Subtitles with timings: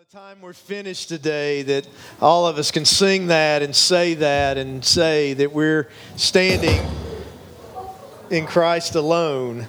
[0.00, 1.86] the time we're finished today, that
[2.22, 6.80] all of us can sing that and say that and say that we're standing
[8.30, 9.68] in Christ alone.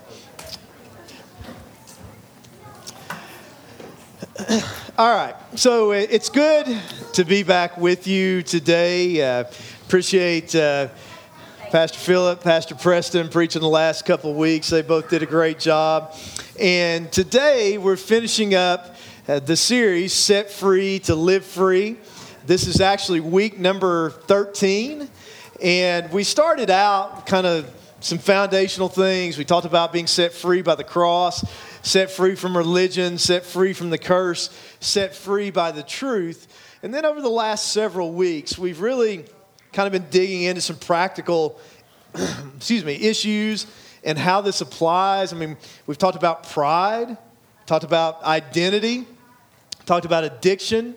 [4.97, 6.79] All right, so it's good
[7.11, 9.21] to be back with you today.
[9.21, 9.43] Uh,
[9.85, 10.87] appreciate uh,
[11.71, 14.69] Pastor Philip, Pastor Preston preaching the last couple weeks.
[14.69, 16.15] They both did a great job.
[16.57, 18.95] And today we're finishing up
[19.27, 21.97] uh, the series, Set Free to Live Free.
[22.47, 25.07] This is actually week number 13.
[25.61, 29.37] And we started out kind of some foundational things.
[29.37, 31.45] We talked about being set free by the cross,
[31.83, 34.49] set free from religion, set free from the curse,
[34.79, 36.47] set free by the truth.
[36.81, 39.25] And then over the last several weeks, we've really
[39.71, 41.59] kind of been digging into some practical,
[42.57, 43.67] excuse me, issues
[44.03, 45.31] and how this applies.
[45.31, 47.17] I mean, we've talked about pride,
[47.71, 49.05] talked about identity,
[49.85, 50.93] talked about addiction,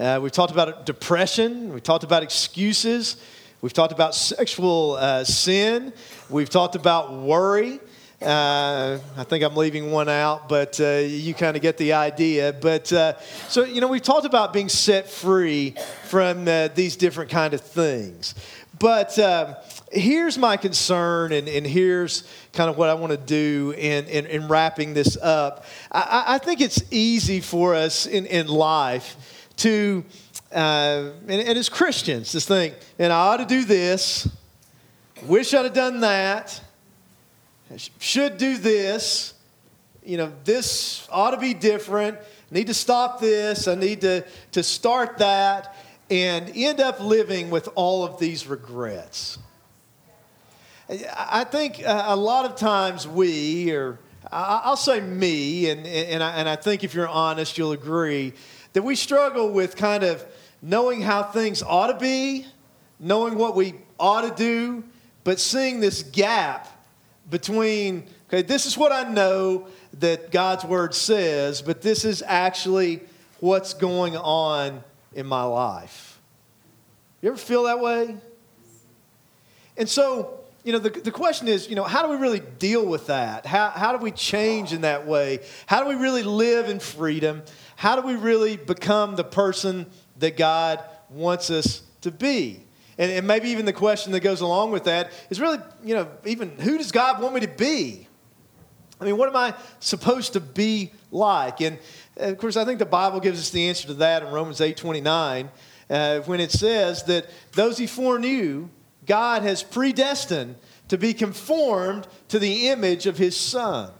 [0.00, 3.18] uh, we've talked about depression, we've talked about excuses,
[3.62, 5.92] we've talked about sexual uh, sin,
[6.28, 7.78] we've talked about worry.
[8.20, 12.52] Uh, I think I'm leaving one out, but uh, you kind of get the idea.
[12.52, 17.30] But uh, so you know, we've talked about being set free from uh, these different
[17.30, 18.34] kind of things.
[18.76, 19.54] But um,
[19.92, 24.26] here's my concern, and, and, here's kind of what I want to do in, in,
[24.26, 25.64] in wrapping this up.
[25.92, 29.16] I, I, think it's easy for us in, in life
[29.58, 30.04] to,
[30.52, 34.28] uh, and, and, as Christians, to think, and I ought to do this,
[35.22, 36.60] wish I'd have done that,
[37.98, 39.34] should do this,
[40.04, 42.18] you know, this ought to be different,
[42.50, 45.74] need to stop this, I need to, to start that,
[46.10, 49.38] and end up living with all of these regrets.
[50.88, 53.98] I think uh, a lot of times we, or
[54.30, 58.34] I'll say me, and, and, I, and I think if you're honest, you'll agree,
[58.72, 60.24] that we struggle with kind of
[60.62, 62.46] knowing how things ought to be,
[63.00, 64.84] knowing what we ought to do,
[65.24, 66.68] but seeing this gap
[67.30, 69.66] between, okay, this is what I know
[69.98, 73.00] that God's word says, but this is actually
[73.40, 74.84] what's going on
[75.14, 76.20] in my life.
[77.22, 78.16] You ever feel that way?
[79.76, 82.84] And so, you know, the, the question is, you know, how do we really deal
[82.84, 83.46] with that?
[83.46, 85.38] How, how do we change in that way?
[85.66, 87.44] How do we really live in freedom?
[87.76, 89.86] How do we really become the person
[90.18, 92.64] that God wants us to be?
[92.98, 96.08] And, and maybe even the question that goes along with that is really, you know,
[96.24, 98.08] even who does God want me to be?
[99.00, 101.60] I mean, what am I supposed to be like?
[101.60, 101.78] And
[102.16, 104.76] of course, I think the Bible gives us the answer to that in Romans 8
[104.76, 105.48] 29,
[105.90, 108.68] uh, when it says that those he foreknew,
[109.06, 110.56] God has predestined
[110.88, 113.90] to be conformed to the image of his son.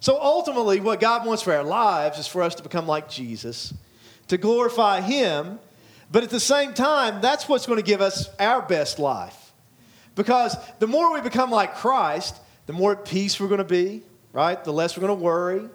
[0.00, 3.74] So ultimately, what God wants for our lives is for us to become like Jesus,
[4.28, 5.58] to glorify him,
[6.10, 9.52] but at the same time, that's what's going to give us our best life.
[10.14, 14.02] Because the more we become like Christ, the more at peace we're going to be,
[14.32, 14.62] right?
[14.62, 15.68] The less we're going to worry.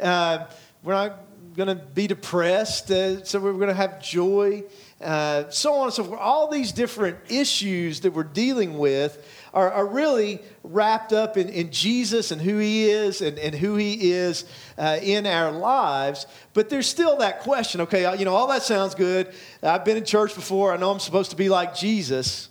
[0.00, 0.46] Uh,
[0.82, 1.18] we're not
[1.54, 4.64] going to be depressed, uh, so we're going to have joy
[5.04, 6.18] uh, so on and so forth.
[6.18, 9.22] All these different issues that we're dealing with
[9.52, 13.76] are, are really wrapped up in, in, Jesus and who He is and, and who
[13.76, 14.46] He is
[14.78, 16.26] uh, in our lives.
[16.54, 19.32] But there's still that question okay, uh, you know, all that sounds good.
[19.62, 20.72] I've been in church before.
[20.72, 22.48] I know I'm supposed to be like Jesus.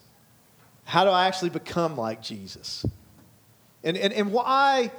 [0.84, 2.85] How do I actually become like Jesus?
[3.84, 4.91] And, and, and why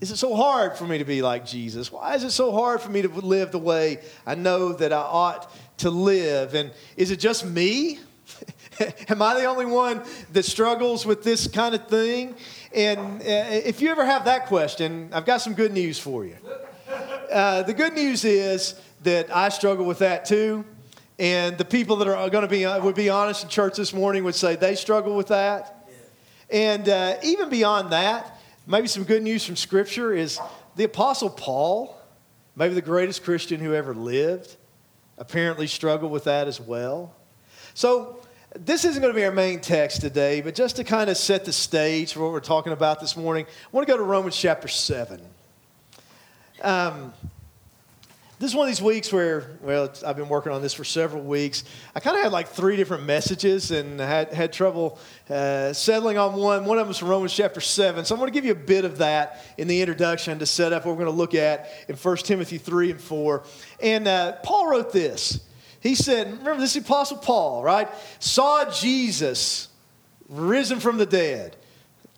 [0.00, 1.92] is it so hard for me to be like Jesus?
[1.92, 5.00] Why is it so hard for me to live the way I know that I
[5.00, 6.54] ought to live?
[6.54, 7.98] And is it just me?
[9.08, 10.02] Am I the only one
[10.32, 12.34] that struggles with this kind of thing?
[12.74, 16.36] And uh, if you ever have that question, I've got some good news for you.
[17.30, 20.64] Uh, the good news is that I struggle with that too.
[21.18, 23.92] And the people that are going to be uh, would be honest in church this
[23.92, 25.76] morning would say they struggle with that.
[26.48, 28.39] And uh, even beyond that,
[28.70, 30.38] maybe some good news from Scripture is
[30.76, 31.96] the Apostle Paul,
[32.54, 34.56] maybe the greatest Christian who ever lived,
[35.18, 37.14] apparently struggled with that as well.
[37.74, 38.20] So,
[38.58, 41.44] this isn't going to be our main text today, but just to kind of set
[41.44, 44.36] the stage for what we're talking about this morning, I want to go to Romans
[44.36, 45.20] chapter 7.
[46.62, 47.12] Um,
[48.40, 51.22] this is one of these weeks where, well, I've been working on this for several
[51.22, 51.62] weeks.
[51.94, 54.98] I kind of had like three different messages and had, had trouble
[55.28, 56.64] uh, settling on one.
[56.64, 58.02] One of them was from Romans chapter 7.
[58.06, 60.72] So I'm going to give you a bit of that in the introduction to set
[60.72, 63.44] up what we're going to look at in 1 Timothy 3 and 4.
[63.82, 65.40] And uh, Paul wrote this.
[65.80, 67.90] He said, remember, this is Apostle Paul, right?
[68.20, 69.68] Saw Jesus
[70.30, 71.58] risen from the dead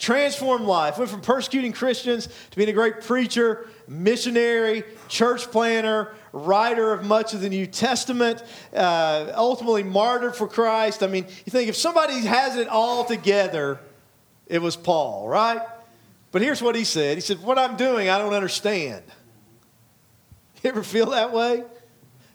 [0.02, 0.98] transformed life.
[0.98, 7.34] Went from persecuting Christians to being a great preacher, missionary, church planter, writer of much
[7.34, 8.42] of the New Testament,
[8.74, 11.04] uh, ultimately martyred for Christ.
[11.04, 13.78] I mean, you think if somebody has it all together,
[14.48, 15.62] it was Paul, right?
[16.32, 19.04] But here's what he said He said, What I'm doing, I don't understand.
[20.64, 21.62] You ever feel that way?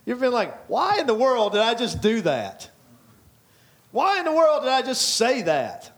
[0.05, 2.69] You ever been like, Why in the world did I just do that?
[3.91, 5.96] Why in the world did I just say that?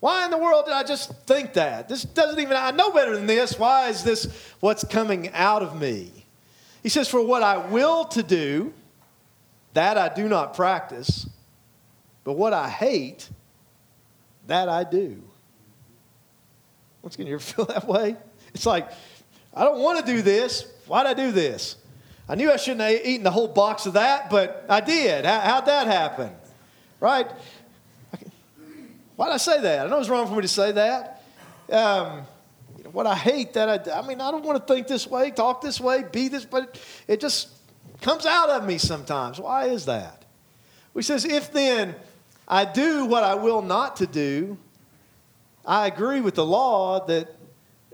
[0.00, 1.88] Why in the world did I just think that?
[1.88, 3.58] This doesn't even, I know better than this.
[3.58, 4.26] Why is this
[4.60, 6.10] what's coming out of me?
[6.82, 8.72] He says, For what I will to do,
[9.74, 11.28] that I do not practice,
[12.24, 13.28] but what I hate,
[14.46, 15.22] that I do.
[17.02, 18.16] Once again, you ever feel that way?
[18.54, 18.90] It's like,
[19.54, 20.66] I don't want to do this.
[20.86, 21.76] Why'd I do this?
[22.28, 25.24] I knew I shouldn't have eaten the whole box of that, but I did.
[25.24, 26.30] How'd that happen?
[26.98, 27.30] Right?
[29.16, 29.86] Why'd I say that?
[29.86, 31.22] I know it's wrong for me to say that.
[31.70, 32.26] Um,
[32.92, 35.60] what I hate that I, I mean, I don't want to think this way, talk
[35.60, 37.48] this way, be this, but it just
[38.00, 39.40] comes out of me sometimes.
[39.40, 40.24] Why is that?
[40.94, 41.94] He says, if then
[42.46, 44.56] I do what I will not to do,
[45.64, 47.28] I agree with the law that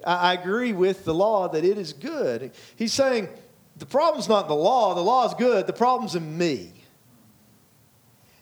[0.04, 2.50] I agree with the law that it is good.
[2.76, 3.28] He's saying
[3.76, 6.72] the problem's not the law, the law is good, the problem's in me.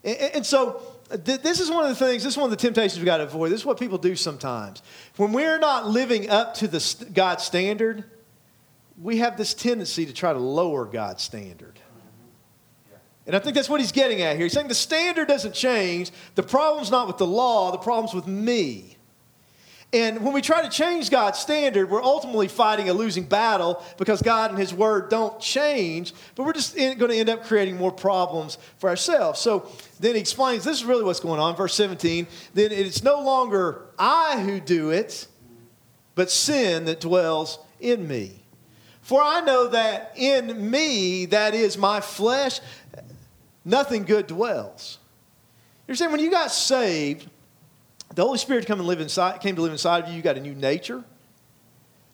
[0.02, 2.98] And, and so this is one of the things, this is one of the temptations
[2.98, 3.50] we've got to avoid.
[3.50, 4.82] This is what people do sometimes.
[5.16, 8.04] When we're not living up to the God's standard,
[9.00, 11.80] we have this tendency to try to lower God's standard.
[13.26, 14.44] And I think that's what he's getting at here.
[14.44, 16.10] He's saying the standard doesn't change.
[16.34, 18.96] The problem's not with the law, the problem's with me.
[19.92, 24.22] And when we try to change God's standard, we're ultimately fighting a losing battle because
[24.22, 27.90] God and His Word don't change, but we're just going to end up creating more
[27.90, 29.40] problems for ourselves.
[29.40, 31.56] So then he explains this is really what's going on.
[31.56, 35.26] Verse 17 then it's no longer I who do it,
[36.14, 38.40] but sin that dwells in me.
[39.02, 42.60] For I know that in me, that is my flesh,
[43.64, 44.98] nothing good dwells.
[45.88, 47.28] You're saying when you got saved,
[48.14, 50.16] the Holy Spirit come and live inside, came to live inside of you.
[50.16, 51.04] You got a new nature.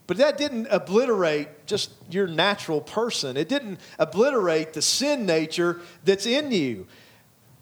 [0.06, 3.36] But that didn't obliterate just your natural person.
[3.36, 6.86] It didn't obliterate the sin nature that's in you.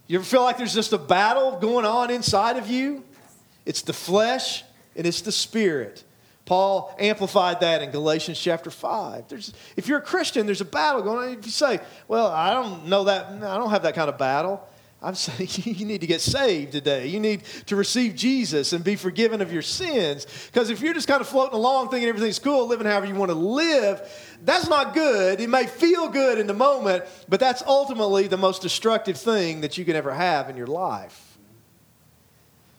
[0.06, 3.02] You ever feel like there's just a battle going on inside of you?
[3.64, 4.62] It's the flesh
[4.94, 6.04] and it's the spirit.
[6.44, 9.28] Paul amplified that in Galatians chapter 5.
[9.28, 11.38] There's, if you're a Christian, there's a battle going on.
[11.38, 14.68] If you say, Well, I don't know that, I don't have that kind of battle.
[15.04, 17.08] I'm saying you need to get saved today.
[17.08, 20.26] You need to receive Jesus and be forgiven of your sins.
[20.46, 23.30] Because if you're just kind of floating along thinking everything's cool, living however you want
[23.30, 24.00] to live,
[24.42, 25.40] that's not good.
[25.40, 29.76] It may feel good in the moment, but that's ultimately the most destructive thing that
[29.76, 31.36] you can ever have in your life.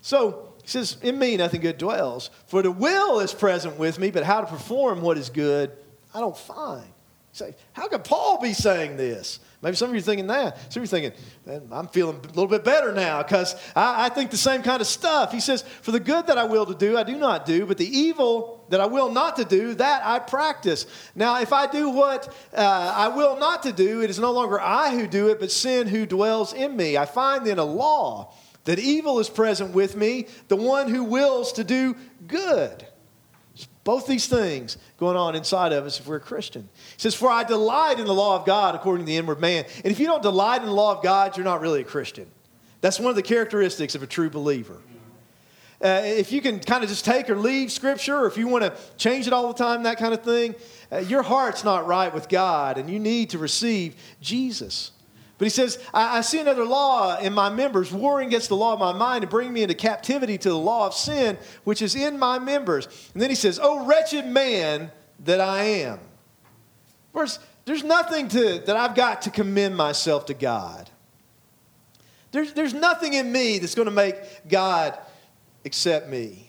[0.02, 2.32] So he says, In me nothing good dwells.
[2.48, 5.72] For the will is present with me, but how to perform what is good,
[6.12, 6.88] I don't find.
[7.34, 9.40] Say, how could Paul be saying this?
[9.62, 10.72] Maybe some of you are thinking that.
[10.72, 14.10] Some of you are thinking, I'm feeling a little bit better now because I, I,
[14.10, 15.32] think the same kind of stuff.
[15.32, 17.78] He says, For the good that I will to do, I do not do, but
[17.78, 20.86] the evil that I will not to do, that I practice.
[21.16, 24.60] Now, if I do what uh, I will not to do, it is no longer
[24.60, 26.98] I who do it, but sin who dwells in me.
[26.98, 28.34] I find then a law
[28.66, 31.96] that evil is present with me, the one who wills to do
[32.28, 32.86] good.
[33.86, 36.68] Both these things going on inside of us if we're a Christian.
[36.74, 39.64] He says, For I delight in the law of God according to the inward man.
[39.84, 42.26] And if you don't delight in the law of God, you're not really a Christian.
[42.82, 44.82] That's one of the characteristics of a true believer.
[45.84, 48.64] Uh, if you can kind of just take or leave Scripture, or if you want
[48.64, 50.56] to change it all the time, that kind of thing,
[50.92, 54.92] uh, your heart's not right with God, and you need to receive Jesus.
[55.38, 58.74] But he says, I, I, see another law in my members, warring against the law
[58.74, 61.96] of my mind and bring me into captivity to the law of sin, which is
[61.96, 62.88] in my members.
[63.14, 64.92] And then he says, Oh, wretched man
[65.26, 66.00] that I am.
[67.12, 70.90] First, there's nothing to, that I've got to commend myself to God.
[72.32, 74.16] There's, there's nothing in me that's going to make
[74.48, 74.98] God
[75.66, 76.45] accept me.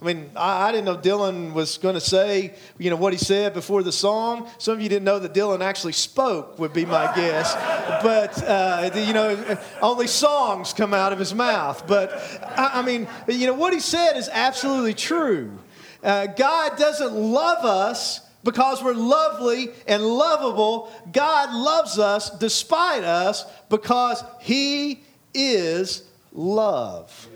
[0.00, 3.18] I mean, I, I, didn't know Dylan was going to say, you know, what he
[3.18, 4.46] said before the song.
[4.58, 7.54] Some of you didn't know that Dylan actually spoke, would be my guess.
[8.02, 11.86] But, uh, you know, only songs come out of his mouth.
[11.86, 12.12] But,
[12.42, 15.58] I, I mean, you know, what he said is absolutely true.
[16.02, 20.92] Uh, God doesn't love us because we're lovely and lovable.
[21.10, 27.28] God loves us despite us because he is love.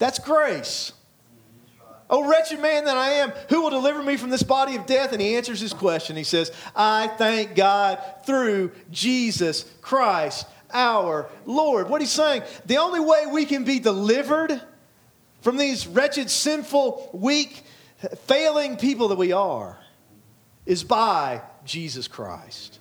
[0.00, 0.92] That's grace.
[2.08, 5.12] Oh, wretched man that I am, who will deliver me from this body of death?
[5.12, 6.16] And he answers his question.
[6.16, 11.88] He says, I thank God through Jesus Christ, our Lord.
[11.88, 14.60] What he's saying, the only way we can be delivered
[15.42, 17.62] from these wretched, sinful, weak,
[18.24, 19.78] failing people that we are
[20.66, 22.80] is by Jesus Christ.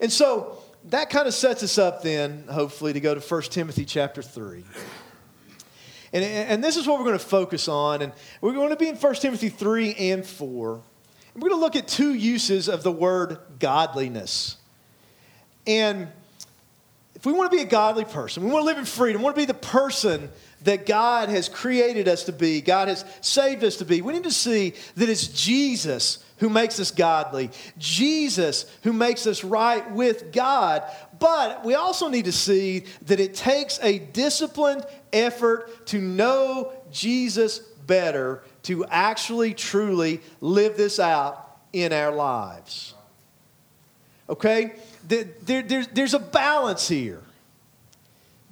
[0.00, 0.58] And so
[0.90, 4.64] that kind of sets us up then, hopefully, to go to 1 Timothy chapter 3.
[6.12, 8.02] And, and this is what we're going to focus on.
[8.02, 10.72] And we're going to be in 1 Timothy 3 and 4.
[11.34, 14.56] And we're going to look at two uses of the word godliness.
[15.66, 16.08] And
[17.14, 19.24] if we want to be a godly person, we want to live in freedom, we
[19.24, 20.30] want to be the person
[20.62, 24.24] that God has created us to be, God has saved us to be, we need
[24.24, 30.32] to see that it's Jesus who makes us godly, Jesus who makes us right with
[30.32, 30.84] God.
[31.18, 37.58] But we also need to see that it takes a disciplined effort to know Jesus
[37.58, 42.94] better, to actually truly live this out in our lives.
[44.28, 44.74] Okay?
[45.06, 47.22] There, there, there's a balance here.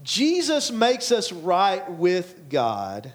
[0.03, 3.13] Jesus makes us right with God.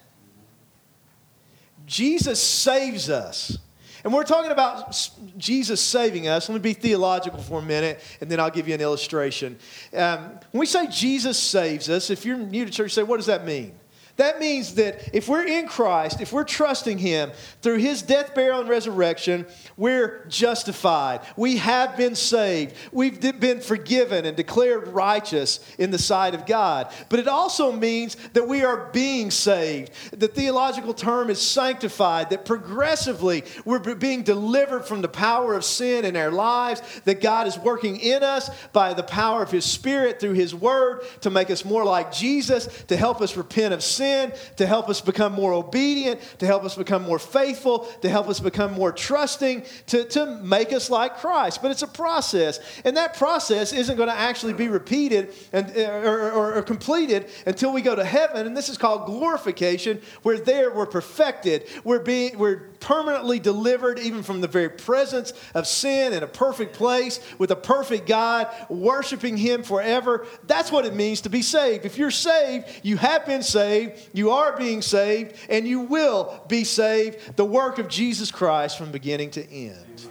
[1.86, 3.58] Jesus saves us.
[4.04, 6.50] And we're talking about Jesus saving us.
[6.50, 9.58] Let me be theological for a minute, and then I'll give you an illustration.
[9.96, 13.28] Um, when we say Jesus saves us, if you're new to church, say, what does
[13.28, 13.74] that mean?
[14.22, 17.32] That means that if we're in Christ, if we're trusting Him
[17.64, 19.48] through His death, burial, and resurrection,
[19.78, 21.22] we're justified.
[21.36, 22.76] We have been saved.
[22.92, 26.94] We've been forgiven and declared righteous in the sight of God.
[27.10, 29.92] But it also means that we are being saved.
[30.12, 36.06] The theological term is sanctified, that progressively we're being delivered from the power of sin
[36.06, 40.20] in our lives, that God is working in us by the power of His Spirit
[40.20, 44.11] through His Word to make us more like Jesus, to help us repent of sin
[44.12, 48.28] sin, to help us become more obedient, to help us become more faithful, to help
[48.28, 51.62] us become more trusting, to, to make us like Christ.
[51.62, 52.60] But it's a process.
[52.84, 57.74] And that process isn't going to actually be repeated and, or, or, or completed until
[57.74, 58.48] we go to heaven.
[58.48, 61.68] And this is called glorification, where there we're perfected.
[61.84, 66.74] We're, being, we're permanently delivered even from the very presence of sin in a perfect
[66.74, 70.26] place with a perfect God, worshiping Him forever.
[70.48, 71.86] That's what it means to be saved.
[71.86, 76.64] If you're saved, you have been saved, you are being saved, and you will be
[76.64, 77.38] saved.
[77.38, 80.10] The work of Jesus Christ from beginning to end.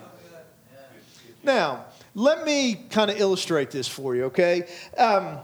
[1.42, 4.68] Now, let me kind of illustrate this for you, okay?
[4.96, 5.38] Um,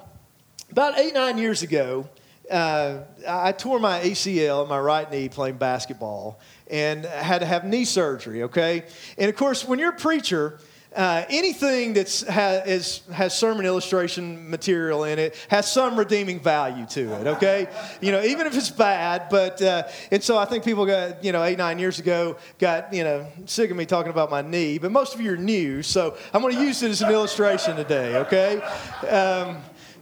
[0.70, 2.08] about eight, nine years ago,
[2.50, 6.40] uh, I tore my ACL in my right knee playing basketball
[6.70, 8.84] and had to have knee surgery, okay?
[9.18, 10.58] And of course, when you're a preacher,
[10.96, 17.12] uh, anything that has, has sermon illustration material in it has some redeeming value to
[17.20, 17.68] it, okay?
[18.00, 21.32] You know, even if it's bad, but, uh, and so I think people got, you
[21.32, 24.78] know, eight, nine years ago got, you know, sick of me talking about my knee,
[24.78, 27.76] but most of you are new, so I'm going to use it as an illustration
[27.76, 28.62] today, okay?
[29.06, 29.58] Um,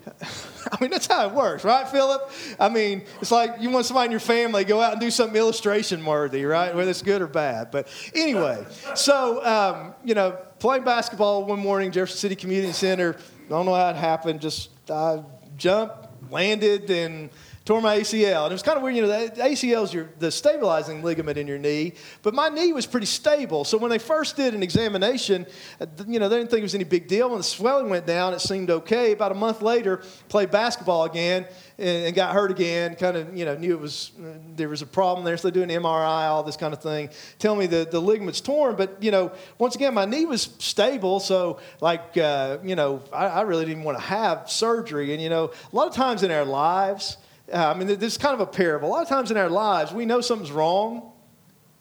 [0.72, 2.30] I mean, that's how it works, right, Philip?
[2.58, 5.36] I mean, it's like you want somebody in your family go out and do something
[5.36, 6.74] illustration worthy, right?
[6.74, 7.70] Whether it's good or bad.
[7.70, 13.16] But anyway, so, um, you know, playing basketball one morning, Jefferson City Community Center,
[13.48, 15.22] don't know how it happened, just I
[15.56, 17.30] jumped, landed, and
[17.64, 18.44] tore my ACL.
[18.44, 21.38] And it was kind of weird, you know, the ACL is your, the stabilizing ligament
[21.38, 23.64] in your knee, but my knee was pretty stable.
[23.64, 25.46] So when they first did an examination,
[25.80, 27.30] uh, you know, they didn't think it was any big deal.
[27.30, 29.12] When the swelling went down, it seemed okay.
[29.12, 31.46] About a month later, played basketball again
[31.78, 32.96] and, and got hurt again.
[32.96, 35.54] Kind of, you know, knew it was uh, there was a problem there, so they
[35.54, 37.08] do an MRI, all this kind of thing.
[37.38, 41.18] Tell me the, the ligament's torn, but you know, once again, my knee was stable,
[41.18, 45.14] so like, uh, you know, I, I really didn't want to have surgery.
[45.14, 47.16] And you know, a lot of times in our lives,
[47.52, 48.88] uh, I mean, this is kind of a parable.
[48.88, 51.12] A lot of times in our lives, we know something's wrong.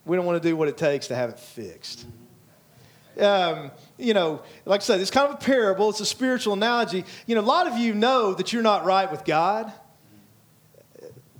[0.06, 2.06] We don't want to do what it takes to have it fixed.
[3.20, 5.90] Um, you know, like I said, it's kind of a parable.
[5.90, 7.06] It's a spiritual analogy.
[7.28, 9.72] You know, a lot of you know that you're not right with God.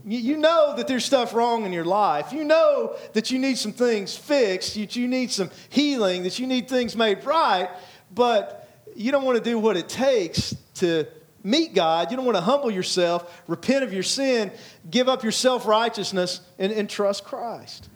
[0.06, 2.32] You, you know that there's stuff wrong in your life.
[2.32, 6.48] You know that you need some things fixed, that you need some healing, that you
[6.48, 7.70] need things made right,
[8.14, 11.08] but you don't want to do what it takes to
[11.44, 12.10] meet God.
[12.10, 14.52] You don't want to humble yourself, repent of your sin,
[14.90, 17.90] give up your self righteousness, and, and trust Christ.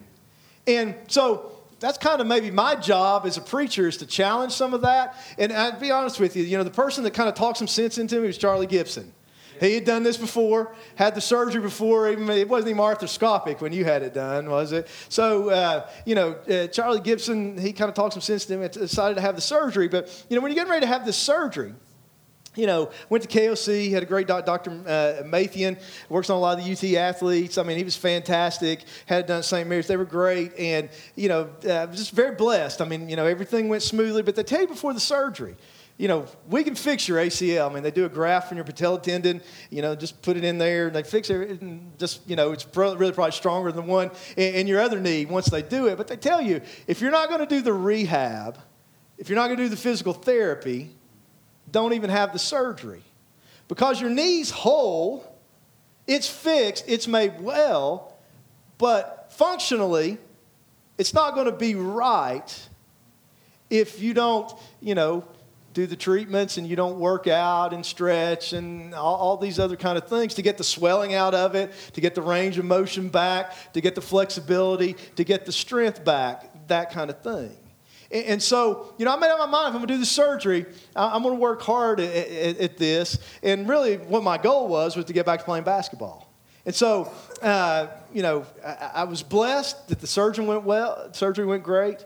[0.68, 4.74] And so that's kind of maybe my job as a preacher is to challenge some
[4.74, 5.16] of that.
[5.38, 7.68] And I'd be honest with you, you know, the person that kind of talked some
[7.68, 9.14] sense into me was Charlie Gibson.
[9.60, 12.12] He had done this before, had the surgery before.
[12.12, 14.88] Even it wasn't even arthroscopic when you had it done, was it?
[15.10, 18.66] So, uh, you know, uh, Charlie Gibson, he kind of talked some sense to me
[18.66, 19.88] and decided to have the surgery.
[19.88, 21.74] But, you know, when you're getting ready to have this surgery,
[22.58, 24.72] you know, went to KOC, had a great doc, Dr.
[24.72, 27.58] Uh, Mathian, works on a lot of the UT athletes.
[27.58, 29.68] I mean, he was fantastic, had done St.
[29.68, 29.88] Mary's.
[29.88, 30.58] They were great.
[30.58, 32.82] And, you know, uh, just very blessed.
[32.82, 34.24] I mean, you know, everything went smoothly.
[34.24, 35.56] But they tell you before the surgery,
[35.98, 37.70] you know, we can fix your ACL.
[37.70, 40.44] I mean, they do a graft from your patella tendon, you know, just put it
[40.44, 41.62] in there and they fix it.
[41.62, 45.48] And just, you know, it's really probably stronger than one in your other knee once
[45.48, 45.98] they do it.
[45.98, 48.60] But they tell you if you're not going to do the rehab,
[49.18, 50.92] if you're not going to do the physical therapy,
[51.72, 53.04] don't even have the surgery.
[53.68, 55.26] Because your knee's whole,
[56.06, 58.16] it's fixed, it's made well,
[58.78, 60.18] but functionally,
[60.98, 62.70] it's not going to be right
[63.70, 65.26] if you don't, you know,
[65.74, 69.76] do the treatments and you don't work out and stretch and all, all, these other
[69.76, 72.66] kind of things to get the swelling out of it, to get the range of
[72.66, 77.56] motion back, to get the flexibility, to get the strength back, that kind of thing.
[78.12, 80.06] And, so, you know, I made up my mind if I'm going to do the
[80.06, 83.20] surgery, I, am going to work hard at, at, at, this.
[83.44, 86.32] And really, what my goal was was to get back to playing basketball.
[86.66, 87.12] And so,
[87.42, 92.06] uh, you know, I, I was blessed that the surgeon went well, surgery went great.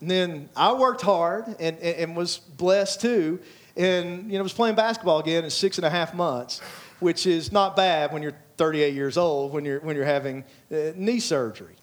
[0.00, 3.40] And then I worked hard and, and, and was blessed too.
[3.76, 6.60] And, you know, was playing basketball again in six and a half months,
[7.00, 10.92] which is not bad when you're 38 years old, when you're, when you're having uh,
[10.94, 11.76] knee surgery.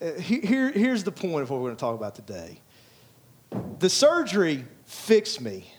[0.00, 2.58] Uh, here, here's the point of what we're going to talk about today.
[3.78, 5.72] The surgery fixed me,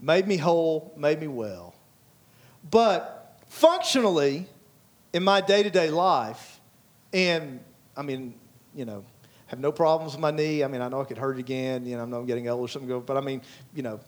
[0.00, 1.74] made me whole, made me well.
[2.70, 4.46] But functionally,
[5.12, 6.60] in my day to day life,
[7.12, 7.60] and
[7.96, 8.34] I mean,
[8.74, 9.04] you know,
[9.46, 10.64] have no problems with my knee.
[10.64, 11.86] I mean, I know I could hurt it again.
[11.86, 13.42] You know, I know I'm getting old or something, but I mean,
[13.74, 14.00] you know,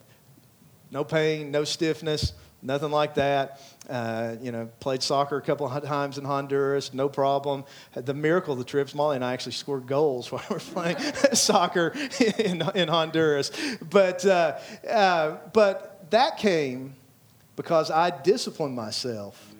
[0.91, 3.61] no pain, no stiffness, nothing like that.
[3.89, 7.65] Uh, you know, played soccer a couple of times in Honduras, no problem.
[7.95, 10.99] The miracle of the trips, Molly and I actually scored goals while we were playing
[11.33, 11.95] soccer
[12.39, 13.51] in, in Honduras.
[13.91, 16.95] But, uh, uh, but that came
[17.57, 19.53] because I disciplined myself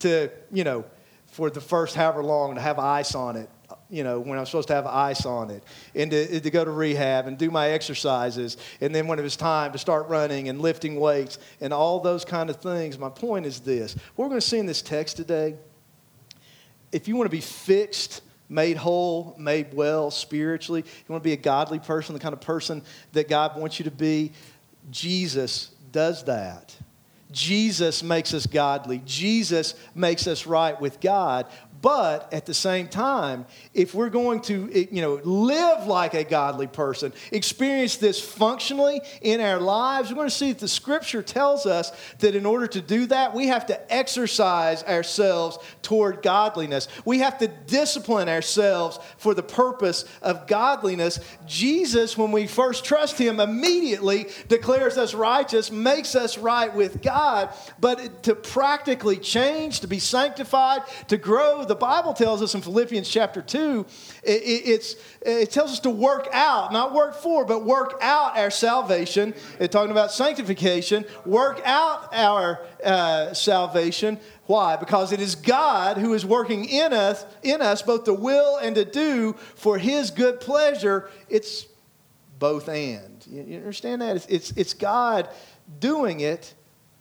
[0.00, 0.84] to, you know,
[1.26, 3.48] for the first however long to have ice on it
[3.90, 6.70] you know, when I'm supposed to have ice on it, and to, to go to
[6.70, 10.60] rehab and do my exercises, and then when it was time to start running and
[10.60, 12.98] lifting weights and all those kind of things.
[12.98, 15.56] My point is this what we're going to see in this text today,
[16.92, 21.32] if you want to be fixed, made whole, made well spiritually, you want to be
[21.32, 22.82] a godly person, the kind of person
[23.12, 24.32] that God wants you to be,
[24.90, 26.76] Jesus does that.
[27.30, 29.02] Jesus makes us godly.
[29.04, 31.46] Jesus makes us right with God.
[31.82, 36.66] But at the same time, if we're going to you know, live like a godly
[36.66, 41.64] person, experience this functionally in our lives, we're going to see that the scripture tells
[41.64, 46.86] us that in order to do that, we have to exercise ourselves toward godliness.
[47.06, 51.18] We have to discipline ourselves for the purpose of godliness.
[51.46, 57.54] Jesus, when we first trust him, immediately declares us righteous, makes us right with God.
[57.80, 63.08] But to practically change, to be sanctified, to grow, the Bible tells us in Philippians
[63.08, 63.86] chapter 2,
[64.24, 69.34] it, it tells us to work out, not work for, but work out our salvation.
[69.60, 71.04] It's talking about sanctification.
[71.24, 74.18] Work out our uh, salvation.
[74.46, 74.74] Why?
[74.74, 78.74] Because it is God who is working in us, in us both to will and
[78.74, 81.08] to do for His good pleasure.
[81.28, 81.68] It's
[82.40, 83.24] both and.
[83.30, 84.16] You, you understand that?
[84.16, 85.28] It's, it's, it's God
[85.78, 86.52] doing it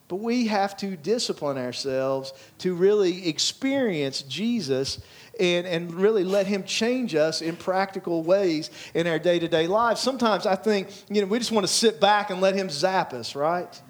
[0.10, 5.00] but we have to discipline ourselves to really experience Jesus
[5.40, 9.68] and, and really let Him change us in practical ways in our day to day
[9.68, 10.02] lives.
[10.02, 13.14] Sometimes I think, you know, we just want to sit back and let Him zap
[13.14, 13.82] us, right?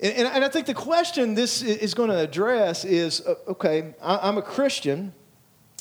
[0.00, 4.38] And, and, I think the question this is going to address is uh, okay, I'm
[4.38, 5.12] a Christian.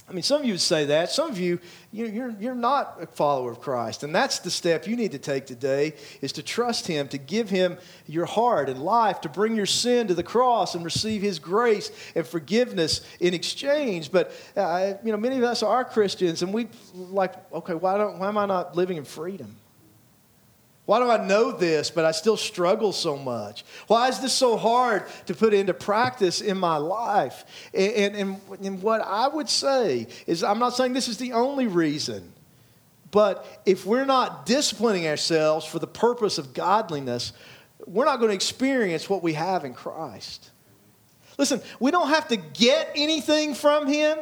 [0.09, 1.11] I mean, some of you would say that.
[1.11, 1.59] Some of you,
[1.91, 4.03] you're, you're not a follower of Christ.
[4.03, 7.49] And that's the step you need to take today is to trust Him, to give
[7.49, 11.39] Him your heart and life, to bring your sin to the cross and receive His
[11.39, 14.09] grace and forgiveness in exchange.
[14.09, 18.17] But, uh, you know, many of us are Christians and we like, okay, why, don't,
[18.17, 19.57] why am I not living in freedom?
[20.87, 23.65] Why do I know this, but I still struggle so much?
[23.87, 27.43] Why is this so hard to put into practice in my life?
[27.73, 31.67] And, and, and, what I would say is, I'm not saying this is the only
[31.67, 32.31] reason,
[33.11, 37.33] but if we're not disciplining ourselves for the purpose of godliness,
[37.85, 40.51] we're not going to experience what we have in Christ.
[41.37, 44.17] Listen, we don't have to get anything from Him.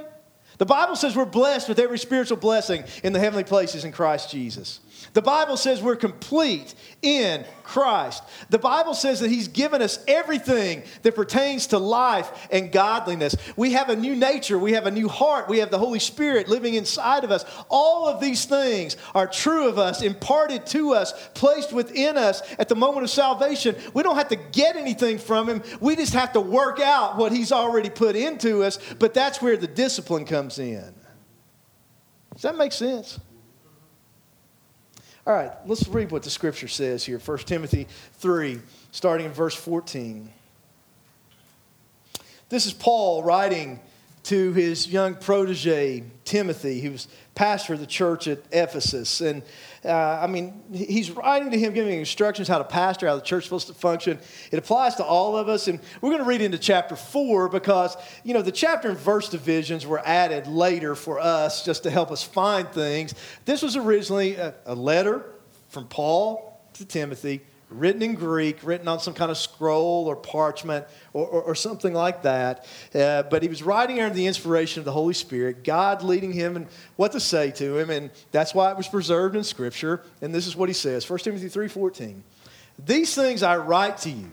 [0.57, 4.31] The Bible says we're blessed with every spiritual blessing in the heavenly places in Christ
[4.31, 4.79] Jesus.
[5.13, 8.23] The Bible says we're complete in Christ.
[8.49, 13.35] The Bible says that He's given us everything that pertains to life and godliness.
[13.55, 16.47] We have a new nature, we have a new heart, we have the Holy Spirit
[16.47, 17.45] living inside of us.
[17.69, 22.69] All of these things are true of us, imparted to us, placed within us at
[22.69, 23.75] the moment of salvation.
[23.93, 27.31] We don't have to get anything from Him, we just have to work out what
[27.31, 30.93] He's already put into us, but that's where the discipline comes in.
[32.33, 33.19] Does that make sense?
[35.27, 38.59] All right, let's read what the scripture says here 1 Timothy 3,
[38.91, 40.31] starting in verse 14.
[42.49, 43.79] This is Paul writing
[44.25, 49.21] to his young protege, Timothy, who was pastor of the church at Ephesus.
[49.21, 49.43] And
[49.83, 53.43] uh, I mean, he's writing to him, giving instructions how to pastor, how the church
[53.43, 54.17] is supposed to function.
[54.51, 55.67] It applies to all of us.
[55.67, 59.29] And we're going to read into chapter four because, you know, the chapter and verse
[59.29, 63.13] divisions were added later for us just to help us find things.
[63.45, 65.23] This was originally a, a letter
[65.69, 70.85] from Paul to Timothy written in Greek, written on some kind of scroll or parchment
[71.13, 72.65] or, or, or something like that.
[72.93, 76.55] Uh, but he was writing under the inspiration of the Holy Spirit, God leading him
[76.55, 80.03] and what to say to him, and that's why it was preserved in Scripture.
[80.21, 82.21] And this is what he says 1 Timothy 3.14.
[82.85, 84.29] These things I write to you,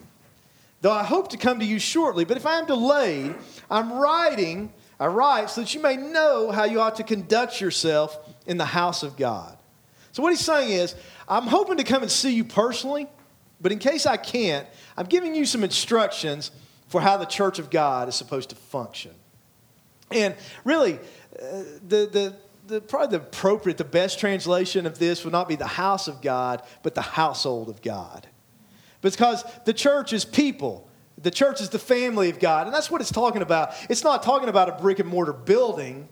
[0.81, 2.25] though I hope to come to you shortly.
[2.25, 3.35] But if I am delayed,
[3.71, 8.19] I'm writing, I write so that you may know how you ought to conduct yourself
[8.47, 9.57] in the house of God.
[10.11, 10.95] So what he's saying is,
[11.29, 13.09] I'm hoping to come and see you personally
[13.63, 16.51] but in case I can't, I'm giving you some instructions
[16.89, 19.13] for how the church of God is supposed to function.
[20.11, 25.33] And really, uh, the, the, the, probably the appropriate, the best translation of this would
[25.33, 28.27] not be the house of God, but the household of God.
[29.01, 30.89] Because the church is people.
[31.17, 32.67] The church is the family of God.
[32.67, 33.75] And that's what it's talking about.
[33.89, 36.09] It's not talking about a brick and mortar building.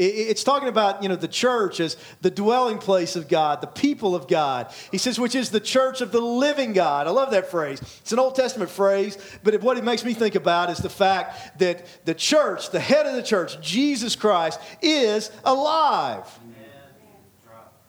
[0.00, 4.14] It's talking about, you know, the church as the dwelling place of God, the people
[4.14, 4.72] of God.
[4.92, 7.08] He says, which is the church of the living God.
[7.08, 7.80] I love that phrase.
[7.80, 11.58] It's an Old Testament phrase, but what it makes me think about is the fact
[11.58, 16.26] that the church, the head of the church, Jesus Christ, is alive.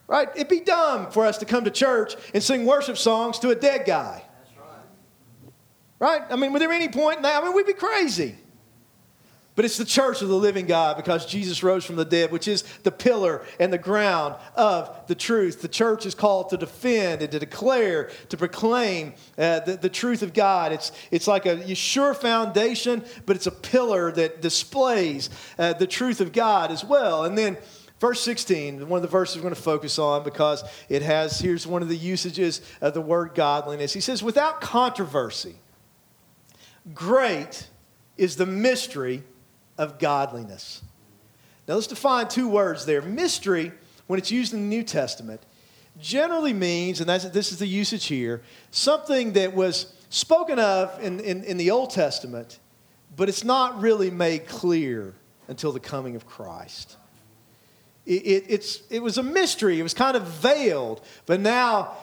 [0.08, 0.30] Right?
[0.34, 3.56] It'd be dumb for us to come to church and sing worship songs to a
[3.56, 4.24] dead guy.
[6.00, 6.24] Right?
[6.28, 7.44] I mean, would there be any point in that?
[7.44, 8.36] I mean, we'd be crazy.
[9.60, 12.48] But it's the church of the living God because Jesus rose from the dead, which
[12.48, 15.62] is the pillar and the ground of the truth.
[15.62, 20.22] The church is called to defend and to declare, to proclaim uh, the, the truth
[20.22, 20.72] of God.
[20.72, 26.22] It's, it's like a sure foundation, but it's a pillar that displays uh, the truth
[26.22, 27.26] of God as well.
[27.26, 27.58] And then,
[28.00, 31.68] Verse 16, one of the verses we're going to focus on because it has, here's
[31.68, 33.92] one of the usages of the word godliness.
[33.92, 35.58] He says, without controversy,
[36.94, 37.68] great
[38.16, 39.22] is the mystery
[39.80, 40.84] of godliness.
[41.68, 43.02] Now let's define two words there.
[43.02, 43.72] Mystery,
[44.08, 45.42] when it's used in the New Testament,
[46.00, 51.44] generally means, and this is the usage here, something that was spoken of in, in,
[51.46, 52.60] in the Old Testament,
[53.16, 55.16] but it's not really made clear
[55.48, 56.98] until the coming of Christ.
[58.06, 59.80] It, it, it was a mystery.
[59.80, 61.02] It was kind of veiled.
[61.26, 61.94] But now,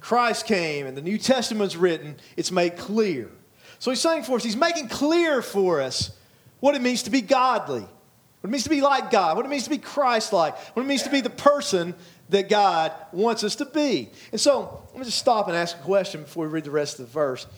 [0.00, 3.30] Christ came and the New Testament's written, it's made clear.
[3.78, 6.16] So he's saying for us, he's making clear for us
[6.62, 9.48] what it means to be godly, what it means to be like God, what it
[9.48, 11.92] means to be Christ like, what it means to be the person
[12.28, 14.10] that God wants us to be.
[14.30, 17.00] And so, let me just stop and ask a question before we read the rest
[17.00, 17.48] of the verse.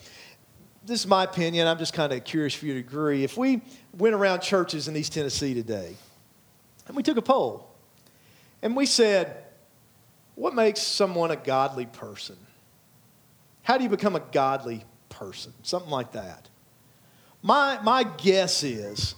[0.87, 1.69] This is my opinion.
[1.69, 3.25] I'm just kind of curious for you to agree.
[3.25, 3.61] If we
[3.93, 5.95] went around churches in East Tennessee today
[6.87, 7.77] and we took a poll
[8.63, 9.37] and we said,
[10.35, 12.39] What makes someone a godly person?
[13.65, 15.53] How do you become a godly person?
[15.63, 16.49] Something like that.
[17.45, 19.15] My, my guess is,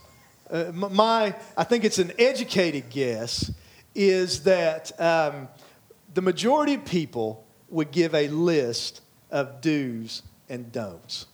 [0.50, 3.52] uh, my, I think it's an educated guess,
[3.94, 5.48] is that um,
[6.12, 11.26] the majority of people would give a list of do's and don'ts.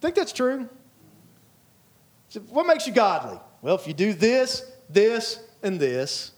[0.00, 0.68] Think that's true?
[2.28, 3.40] So what makes you godly?
[3.60, 6.30] Well, if you do this, this, and this,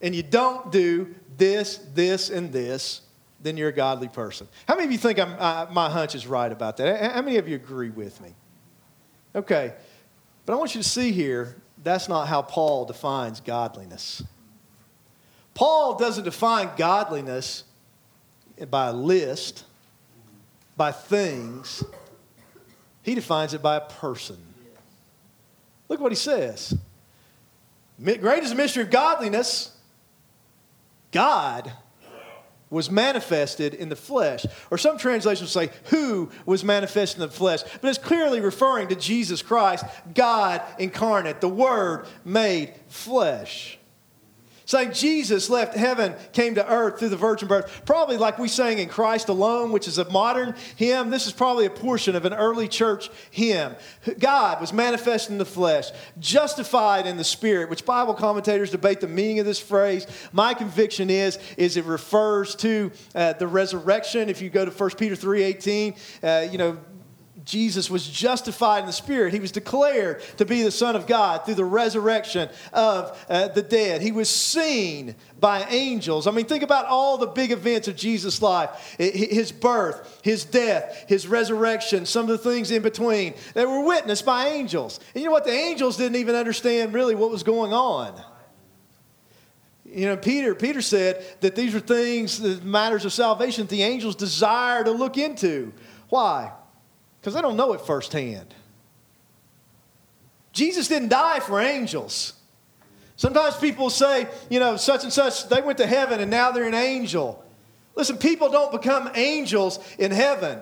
[0.00, 3.02] and you don't do this, this, and this,
[3.40, 4.48] then you're a godly person.
[4.66, 7.12] How many of you think uh, my hunch is right about that?
[7.12, 8.34] How many of you agree with me?
[9.34, 9.72] Okay,
[10.44, 14.22] but I want you to see here that's not how Paul defines godliness.
[15.54, 17.64] Paul doesn't define godliness
[18.70, 19.64] by a list,
[20.76, 21.84] by things.
[23.02, 24.36] He defines it by a person.
[25.88, 26.76] Look what he says.
[28.02, 29.74] Great is the mystery of godliness.
[31.10, 31.72] God
[32.70, 34.44] was manifested in the flesh.
[34.70, 37.62] Or some translations say, who was manifested in the flesh.
[37.80, 43.77] But it's clearly referring to Jesus Christ, God incarnate, the Word made flesh
[44.68, 47.86] saying Jesus left heaven, came to earth through the virgin birth.
[47.86, 51.08] Probably like we sang in Christ alone, which is a modern hymn.
[51.08, 53.76] This is probably a portion of an early church hymn.
[54.18, 59.08] God was manifest in the flesh, justified in the spirit, which Bible commentators debate the
[59.08, 60.06] meaning of this phrase.
[60.32, 64.28] My conviction is, is it refers to uh, the resurrection.
[64.28, 66.76] If you go to 1 Peter 3.18, uh, you know,
[67.48, 69.32] Jesus was justified in the Spirit.
[69.32, 73.62] He was declared to be the Son of God through the resurrection of uh, the
[73.62, 74.02] dead.
[74.02, 76.26] He was seen by angels.
[76.26, 81.06] I mean, think about all the big events of Jesus' life his birth, his death,
[81.08, 83.32] his resurrection, some of the things in between.
[83.54, 85.00] They were witnessed by angels.
[85.14, 85.44] And you know what?
[85.44, 88.22] The angels didn't even understand really what was going on.
[89.86, 94.16] You know, Peter, Peter said that these are things, matters of salvation that the angels
[94.16, 95.72] desire to look into.
[96.10, 96.52] Why?
[97.20, 98.54] Because they don't know it firsthand.
[100.52, 102.32] Jesus didn't die for angels.
[103.16, 106.68] Sometimes people say, you know, such and such, they went to heaven and now they're
[106.68, 107.44] an angel.
[107.96, 110.60] Listen, people don't become angels in heaven.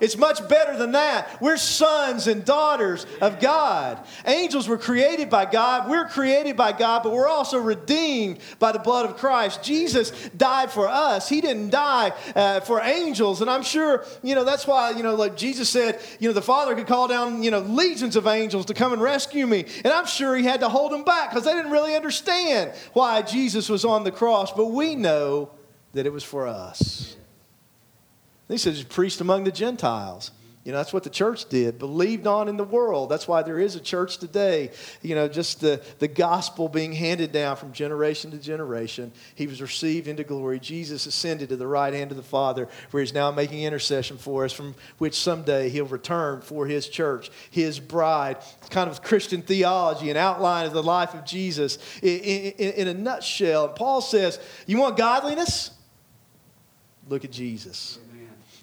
[0.00, 1.40] It's much better than that.
[1.40, 4.04] We're sons and daughters of God.
[4.26, 5.88] Angels were created by God.
[5.88, 9.62] We're created by God, but we're also redeemed by the blood of Christ.
[9.62, 11.28] Jesus died for us.
[11.28, 13.40] He didn't die uh, for angels.
[13.40, 16.42] And I'm sure, you know, that's why, you know, like Jesus said, you know, the
[16.42, 19.64] Father could call down, you know, legions of angels to come and rescue me.
[19.84, 23.22] And I'm sure he had to hold them back because they didn't really understand why
[23.22, 24.52] Jesus was on the cross.
[24.52, 25.50] But we know
[25.92, 27.16] that it was for us.
[28.48, 30.30] He says, preached among the Gentiles.
[30.66, 33.08] You know, that's what the church did, believed on in the world.
[33.08, 34.72] That's why there is a church today.
[35.00, 39.12] You know, just the, the gospel being handed down from generation to generation.
[39.36, 40.58] He was received into glory.
[40.58, 44.44] Jesus ascended to the right hand of the Father, where he's now making intercession for
[44.44, 48.38] us, from which someday he'll return for his church, his bride.
[48.58, 52.88] It's kind of Christian theology, an outline of the life of Jesus in, in, in
[52.88, 53.66] a nutshell.
[53.66, 55.70] And Paul says, You want godliness?
[57.08, 58.00] Look at Jesus.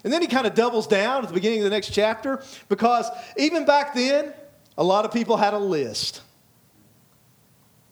[0.04, 3.08] And then he kind of doubles down at the beginning of the next chapter because
[3.36, 4.32] even back then,
[4.76, 6.20] a lot of people had a list.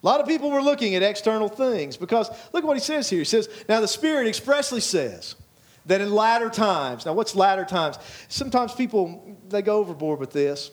[0.03, 3.09] A lot of people were looking at external things because look at what he says
[3.09, 3.21] here.
[3.21, 5.37] He says, Now the Spirit expressly says
[5.87, 7.99] that in latter times, now what's latter times?
[8.29, 10.71] Sometimes people, they go overboard with this.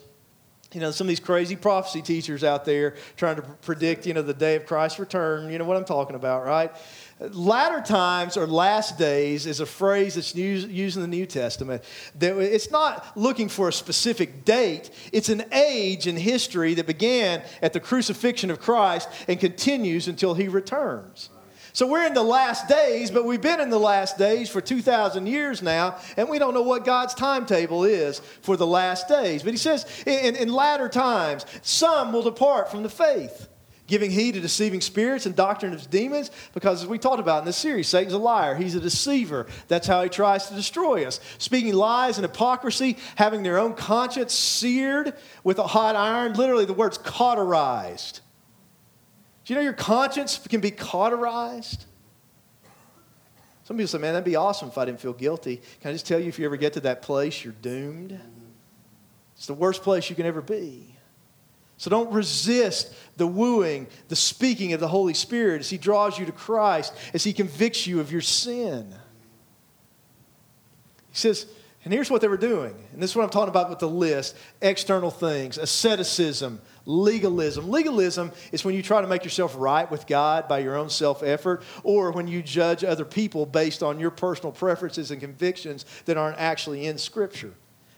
[0.74, 4.22] You know, some of these crazy prophecy teachers out there trying to predict, you know,
[4.22, 5.52] the day of Christ's return.
[5.52, 6.72] You know what I'm talking about, right?
[7.20, 11.84] Latter times or last days is a phrase that's used, in the New Testament.
[12.18, 17.42] That it's not looking for a specific date, it's an age in history that began
[17.62, 21.30] at the crucifixion of Christ and continues until he returns.
[21.74, 25.28] So we're in the last days, but we've been in the last days for 2,000
[25.28, 29.44] years now, and we don't know what God's timetable is for the last days.
[29.44, 33.49] But he says in, in latter times, some will depart from the faith
[33.90, 37.46] giving heed to deceiving spirits and doctrine of demons, because as we talked about in
[37.46, 38.56] this series, Satan's a liar.
[38.56, 39.48] He's a deceiver.
[39.68, 41.20] That's how he tries to destroy us.
[41.40, 46.34] Speaking lies and hypocrisy, having their own conscience seared with a hot iron.
[46.34, 48.22] Literally, the word's cauterized.
[49.44, 51.86] Do you know your conscience can be cauterized?
[53.64, 55.62] Some people say, man, that'd be awesome if I didn't feel guilty.
[55.82, 58.20] Can I just tell you, if you ever get to that place, you're doomed?
[59.36, 60.96] It's the worst place you can ever be.
[61.78, 66.26] So don't resist the wooing, the speaking of the Holy Spirit as He draws you
[66.26, 68.92] to Christ, as He convicts you of your sin.
[71.12, 71.46] He says,
[71.86, 72.76] and here's what they were doing.
[72.92, 77.70] And this is what I'm talking about with the list external things, asceticism, legalism.
[77.70, 81.24] Legalism is when you try to make yourself right with God by your own self
[81.24, 86.18] effort, or when you judge other people based on your personal preferences and convictions that
[86.18, 87.54] aren't actually in Scripture.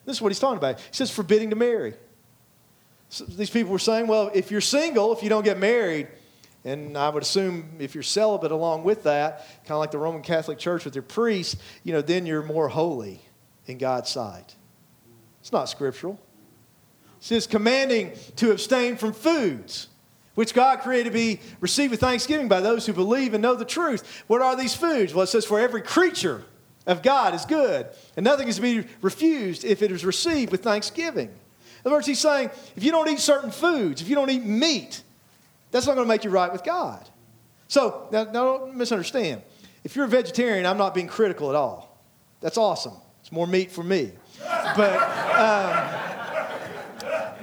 [0.06, 0.80] This is what he's talking about.
[0.80, 1.94] He says, forbidding to marry.
[3.28, 6.08] These people were saying, well, if you're single, if you don't get married,
[6.64, 10.22] and I would assume if you're celibate along with that, kind of like the Roman
[10.22, 13.22] Catholic Church with their priests, you know, then you're more holy
[13.66, 14.56] in God's sight.
[15.42, 16.20] It's not scriptural.
[17.18, 19.88] It says commanding to abstain from foods
[20.36, 23.66] which God created to be received with thanksgiving by those who believe and know the
[23.66, 24.24] truth.
[24.28, 25.14] What are these foods?
[25.14, 26.44] Well, it says, for every creature
[26.88, 30.64] of God is good, and nothing is to be refused if it is received with
[30.64, 31.30] thanksgiving.
[31.84, 34.44] In other words, he's saying if you don't eat certain foods, if you don't eat
[34.44, 35.02] meat,
[35.72, 37.10] that's not going to make you right with God.
[37.68, 39.42] So, now, now don't misunderstand.
[39.84, 41.98] If you're a vegetarian, I'm not being critical at all.
[42.40, 42.94] That's awesome.
[43.22, 44.12] It's more meat for me.
[44.76, 44.96] But,
[45.40, 46.00] um,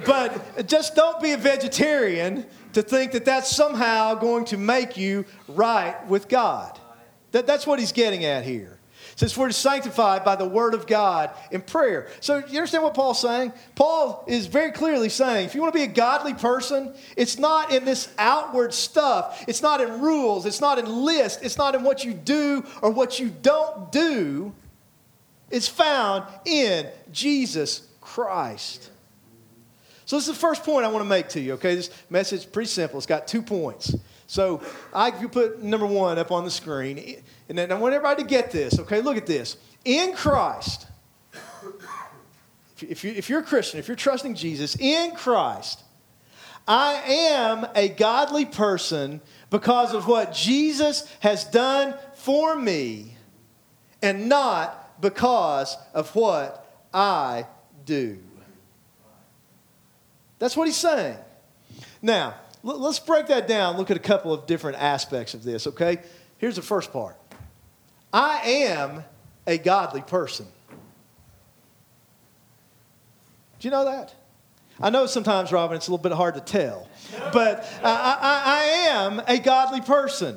[0.07, 5.25] but just don't be a vegetarian to think that that's somehow going to make you
[5.49, 6.79] right with God.
[7.33, 8.78] That, that's what he's getting at here
[9.19, 12.07] says we're sanctified by the word of God in prayer.
[12.21, 13.53] So you understand what Paul's saying?
[13.75, 17.73] Paul is very clearly saying if you want to be a godly person, it's not
[17.73, 19.45] in this outward stuff.
[19.49, 20.47] It's not in rules.
[20.47, 21.43] It's not in lists.
[21.43, 24.55] It's not in what you do or what you don't do.
[25.51, 28.89] It's found in Jesus Christ.
[30.05, 31.75] So this is the first point I want to make to you, okay?
[31.75, 32.99] This message is pretty simple.
[32.99, 33.97] It's got two points.
[34.29, 34.63] So
[34.95, 37.23] I you put number one up on the screen.
[37.49, 39.01] And then I want everybody to get this, okay?
[39.01, 39.57] Look at this.
[39.85, 40.87] In Christ,
[42.81, 45.83] if, you, if you're a Christian, if you're trusting Jesus in Christ,
[46.67, 53.17] I am a godly person because of what Jesus has done for me
[54.03, 57.47] and not because of what I
[57.87, 58.19] do.
[60.39, 61.17] That's what he's saying.
[62.03, 65.99] Now, let's break that down, look at a couple of different aspects of this, okay?
[66.37, 67.17] Here's the first part
[68.13, 69.05] I am
[69.47, 70.47] a godly person.
[73.59, 74.15] Do you know that?
[74.81, 76.89] I know sometimes, Robin, it's a little bit hard to tell,
[77.33, 80.37] but I, I, I am a godly person.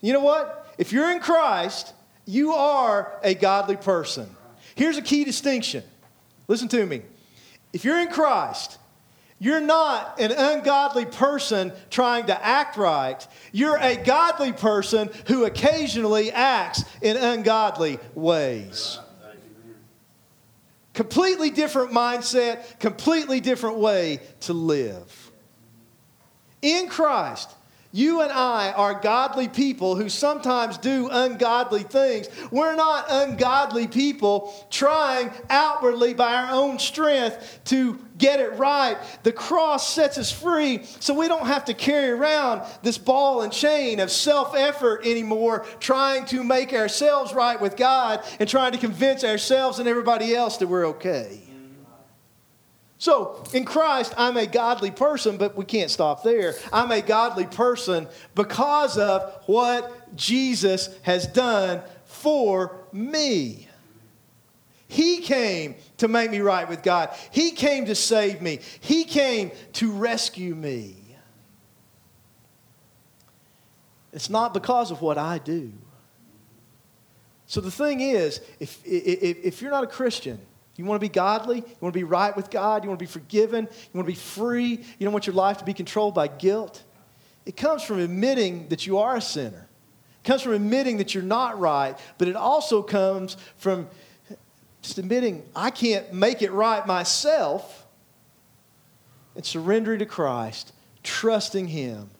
[0.00, 0.74] You know what?
[0.78, 1.94] If you're in Christ,
[2.26, 4.28] you are a godly person.
[4.74, 5.84] Here's a key distinction.
[6.48, 7.02] Listen to me.
[7.72, 8.78] If you're in Christ,
[9.42, 13.26] you're not an ungodly person trying to act right.
[13.50, 19.00] You're a godly person who occasionally acts in ungodly ways.
[20.94, 25.32] Completely different mindset, completely different way to live.
[26.60, 27.50] In Christ,
[27.92, 32.26] you and I are godly people who sometimes do ungodly things.
[32.50, 38.96] We're not ungodly people trying outwardly by our own strength to get it right.
[39.24, 43.52] The cross sets us free so we don't have to carry around this ball and
[43.52, 48.78] chain of self effort anymore, trying to make ourselves right with God and trying to
[48.78, 51.51] convince ourselves and everybody else that we're okay.
[53.02, 56.54] So, in Christ, I'm a godly person, but we can't stop there.
[56.72, 63.66] I'm a godly person because of what Jesus has done for me.
[64.86, 67.12] He came to make me right with God.
[67.32, 68.60] He came to save me.
[68.78, 70.94] He came to rescue me.
[74.12, 75.72] It's not because of what I do.
[77.46, 80.38] So the thing is, if, if, if you're not a Christian,
[80.76, 81.58] you want to be godly?
[81.58, 82.82] You want to be right with God?
[82.82, 83.64] You want to be forgiven?
[83.70, 84.70] You want to be free?
[84.70, 86.82] You don't want your life to be controlled by guilt?
[87.44, 89.68] It comes from admitting that you are a sinner.
[90.24, 93.88] It comes from admitting that you're not right, but it also comes from
[94.80, 97.86] just admitting I can't make it right myself
[99.34, 102.10] and surrendering to Christ, trusting Him,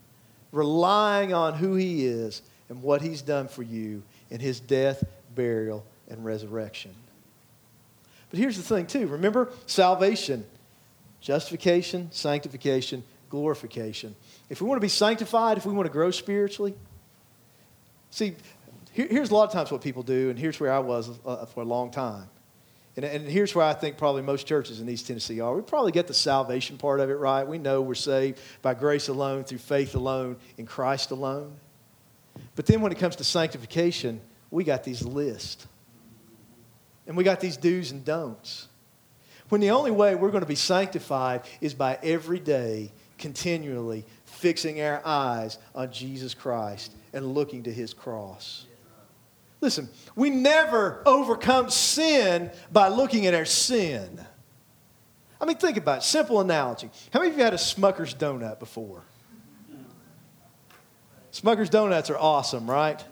[0.51, 5.85] relying on who He is and what He's done for you in His death, burial,
[6.09, 6.95] and resurrection.
[8.33, 9.07] But here's the thing, too.
[9.09, 10.47] Remember salvation,
[11.21, 14.17] justification, sanctification, glorification.
[14.49, 16.75] If we want to be sanctified, if we want to grow spiritually,
[18.09, 18.35] see,
[18.93, 21.45] here, here's a lot of times what people do, and here's where I was uh,
[21.45, 22.27] for a long time.
[22.97, 25.55] And, and, here's where I think probably most churches in East Tennessee are.
[25.55, 27.47] We probably get the salvation part of it right.
[27.47, 31.53] We know we're saved by grace alone, through faith alone, in Christ alone.
[32.57, 35.67] But then when it comes to sanctification, we got these lists.
[37.13, 38.69] And we got these do's and don'ts.
[39.51, 44.81] When the only way we're going to be sanctified is by every day, continually fixing
[44.81, 48.65] our eyes on Jesus Christ and looking to his cross.
[49.61, 54.19] Listen, we never overcome sin by looking at our sin.
[55.39, 56.05] I mean, think about it.
[56.05, 56.89] Simple analogy.
[57.13, 59.03] How many of you had a Smucker's donut before?
[61.31, 63.05] Smucker's donuts are awesome, right?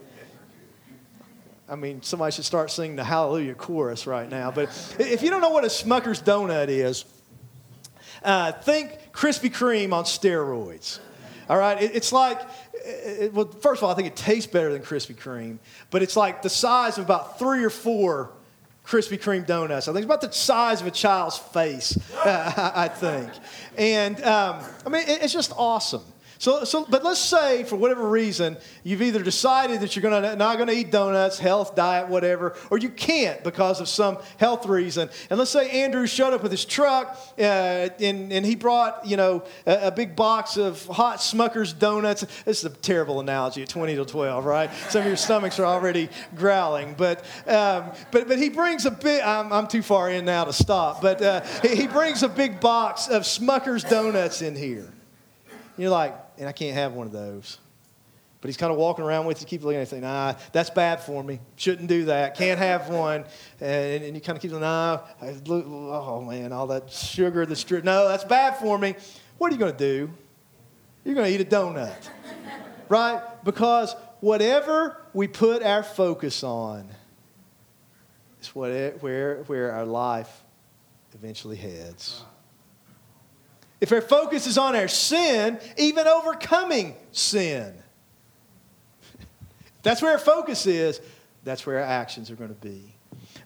[1.70, 4.50] I mean, somebody should start singing the Hallelujah chorus right now.
[4.50, 7.04] But if you don't know what a Smucker's donut is,
[8.24, 10.98] uh, think Krispy Kreme on steroids.
[11.48, 12.40] All right, it, it's like,
[12.74, 15.58] it, well, first of all, I think it tastes better than Krispy Kreme,
[15.90, 18.32] but it's like the size of about three or four
[18.84, 19.86] Krispy Kreme donuts.
[19.86, 23.30] I think it's about the size of a child's face, I think.
[23.78, 26.02] And um, I mean, it, it's just awesome.
[26.40, 30.56] So, so, but let's say for whatever reason you've either decided that you're gonna, not
[30.56, 35.10] going to eat donuts, health, diet, whatever, or you can't because of some health reason.
[35.28, 39.18] And let's say Andrew showed up with his truck uh, and, and he brought you
[39.18, 42.22] know a, a, big box of hot Smucker's donuts.
[42.46, 44.70] This is a terrible analogy at 20 to 12, right?
[44.88, 49.20] Some of your stomachs are already growling, but um, but but he brings a big.
[49.20, 52.60] I'm, I'm, too far in now to stop, but uh, he, he brings a big
[52.60, 54.90] box of Smucker's donuts in here.
[55.80, 57.58] You're like, and I can't have one of those.
[58.40, 60.70] But he's kind of walking around with you, keep looking at it, saying, nah, that's
[60.70, 61.40] bad for me.
[61.56, 62.34] Shouldn't do that.
[62.36, 63.26] Can't have one.
[63.60, 65.00] And, and you kind of keep, nah,
[65.44, 67.84] look, oh man, all that sugar, the strip.
[67.84, 68.94] No, that's bad for me.
[69.36, 70.10] What are you going to do?
[71.04, 72.08] You're going to eat a donut,
[72.88, 73.22] right?
[73.44, 76.88] Because whatever we put our focus on
[78.40, 80.44] is what it, where, where our life
[81.12, 82.22] eventually heads.
[83.80, 87.74] If our focus is on our sin, even overcoming sin,
[89.82, 91.00] that's where our focus is,
[91.44, 92.94] that's where our actions are going to be.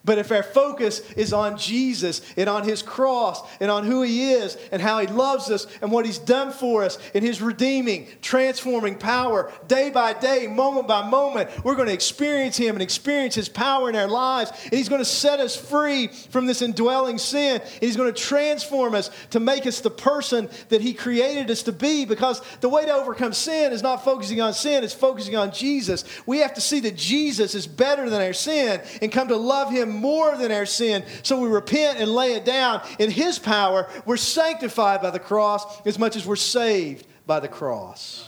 [0.05, 4.31] But if our focus is on Jesus and on his cross and on who he
[4.33, 8.07] is and how he loves us and what he's done for us in his redeeming,
[8.21, 13.33] transforming power day by day, moment by moment, we're going to experience him and experience
[13.33, 14.51] his power in our lives.
[14.65, 17.61] And he's going to set us free from this indwelling sin.
[17.61, 21.63] And he's going to transform us to make us the person that he created us
[21.63, 25.35] to be because the way to overcome sin is not focusing on sin, it's focusing
[25.35, 26.03] on Jesus.
[26.27, 29.71] We have to see that Jesus is better than our sin and come to love
[29.71, 31.03] him more than our sin.
[31.23, 32.81] So we repent and lay it down.
[32.99, 37.47] In his power, we're sanctified by the cross as much as we're saved by the
[37.47, 38.27] cross.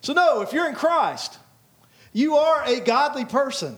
[0.00, 1.38] So, no, if you're in Christ,
[2.12, 3.76] you are a godly person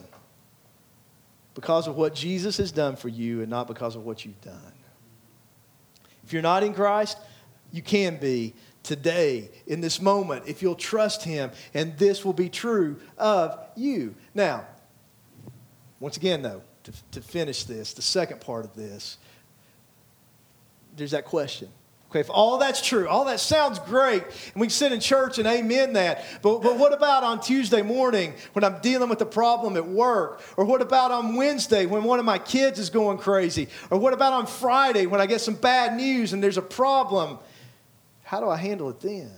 [1.55, 4.73] because of what Jesus has done for you and not because of what you've done.
[6.23, 7.17] If you're not in Christ,
[7.71, 8.53] you can be
[8.83, 14.15] today, in this moment, if you'll trust Him, and this will be true of you.
[14.33, 14.65] Now,
[15.99, 19.17] once again, though, to, to finish this, the second part of this,
[20.95, 21.69] there's that question.
[22.11, 25.37] Okay, if all that's true, all that sounds great, and we can sit in church
[25.37, 29.25] and amen that, but, but what about on Tuesday morning when I'm dealing with a
[29.25, 30.41] problem at work?
[30.57, 33.69] Or what about on Wednesday when one of my kids is going crazy?
[33.89, 37.39] Or what about on Friday when I get some bad news and there's a problem?
[38.23, 39.31] How do I handle it then?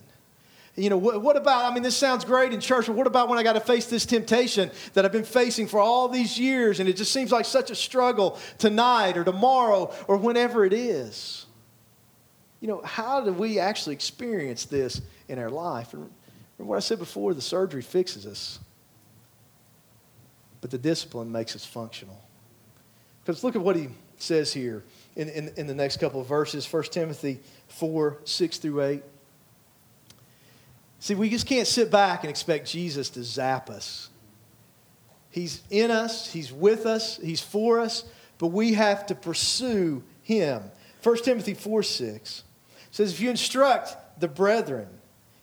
[0.76, 3.30] You know, what, what, about, I mean, this sounds great in church, but what about
[3.30, 6.80] when I got to face this temptation that I've been facing for all these years
[6.80, 11.46] and it just seems like such a struggle tonight or tomorrow or whenever it is?
[12.60, 15.94] You know, how do we actually experience this in our life?
[15.94, 16.10] And
[16.58, 18.58] remember what I said before the surgery fixes us,
[20.60, 22.20] but the discipline makes us functional.
[23.24, 24.84] Because look at what he says here
[25.16, 29.04] in, in, in the next couple of verses 1 Timothy 4 6 through 8.
[31.04, 34.10] See, we just can't sit back and expect Jesus to zap us.
[35.30, 38.06] He's in us, He's with us, He's for us,
[38.38, 40.64] but we have to pursue Him.
[41.04, 42.44] 1 Timothy 4 6
[42.90, 44.88] says, If you instruct the brethren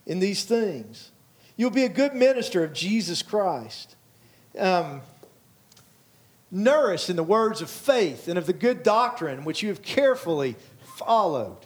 [0.06, 1.10] in these things,
[1.58, 3.96] you'll be a good minister of Jesus Christ.
[4.58, 5.02] Um,
[6.50, 10.56] nourished in the words of faith and of the good doctrine which you have carefully
[10.96, 11.58] followed.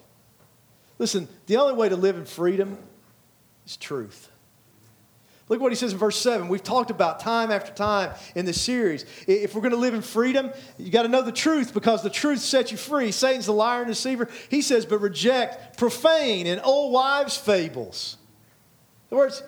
[0.98, 2.76] Listen, the only way to live in freedom
[3.66, 4.30] is truth.
[5.48, 6.48] Look what he says in verse 7.
[6.48, 9.04] We've talked about time after time in this series.
[9.26, 12.08] If we're going to live in freedom, you got to know the truth because the
[12.08, 13.12] truth sets you free.
[13.12, 14.28] Satan's the liar and deceiver.
[14.48, 18.16] He says, but reject profane and old wives' fables.
[19.10, 19.42] In other words,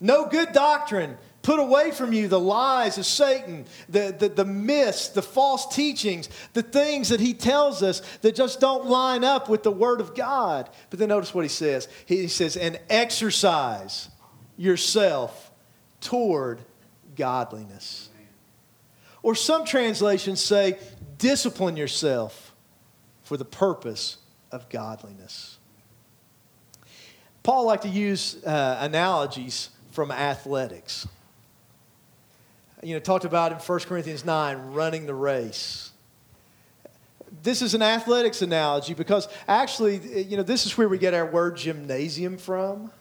[0.00, 5.10] no good doctrine Put away from you the lies of Satan, the, the, the myths,
[5.10, 9.62] the false teachings, the things that he tells us that just don't line up with
[9.62, 10.68] the Word of God.
[10.90, 11.86] But then notice what he says.
[12.04, 14.08] He says, and exercise
[14.56, 15.52] yourself
[16.00, 16.58] toward
[17.14, 18.08] godliness.
[19.22, 20.80] Or some translations say,
[21.18, 22.56] discipline yourself
[23.22, 24.16] for the purpose
[24.50, 25.58] of godliness.
[27.44, 31.06] Paul liked to use uh, analogies from athletics
[32.86, 35.90] you know, talked about in 1 Corinthians 9, running the race.
[37.42, 41.26] This is an athletics analogy because actually, you know, this is where we get our
[41.26, 42.92] word gymnasium from.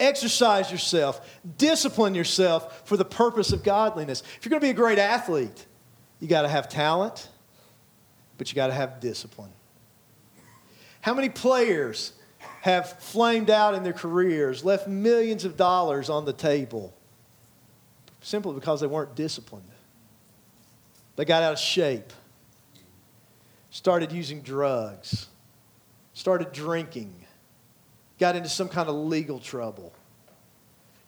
[0.00, 4.24] Exercise yourself, discipline yourself for the purpose of godliness.
[4.36, 5.66] If you're going to be a great athlete,
[6.18, 7.28] you got to have talent,
[8.36, 9.52] but you got to have discipline.
[11.02, 12.14] How many players
[12.62, 16.92] have flamed out in their careers, left millions of dollars on the table?
[18.24, 19.68] Simply because they weren't disciplined.
[21.16, 22.12] They got out of shape,
[23.70, 25.28] started using drugs,
[26.14, 27.14] started drinking,
[28.18, 29.92] got into some kind of legal trouble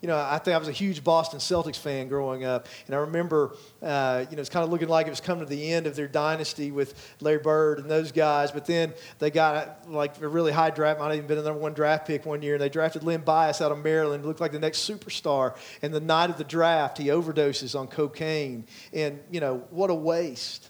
[0.03, 2.99] you know, I think I was a huge Boston Celtics fan growing up, and I
[2.99, 5.87] remember, uh, you know, it's kind of looking like it was coming to the end
[5.87, 8.53] of their dynasty with Larry Bird and those guys.
[8.53, 11.01] But then they got like a really high draft.
[11.01, 13.23] Might have even been the number one draft pick one year, and they drafted Len
[13.23, 14.27] Bias out of Maryland.
[14.27, 15.57] Looked like the next superstar.
[15.81, 19.95] And the night of the draft, he overdoses on cocaine, and you know, what a
[19.95, 20.69] waste!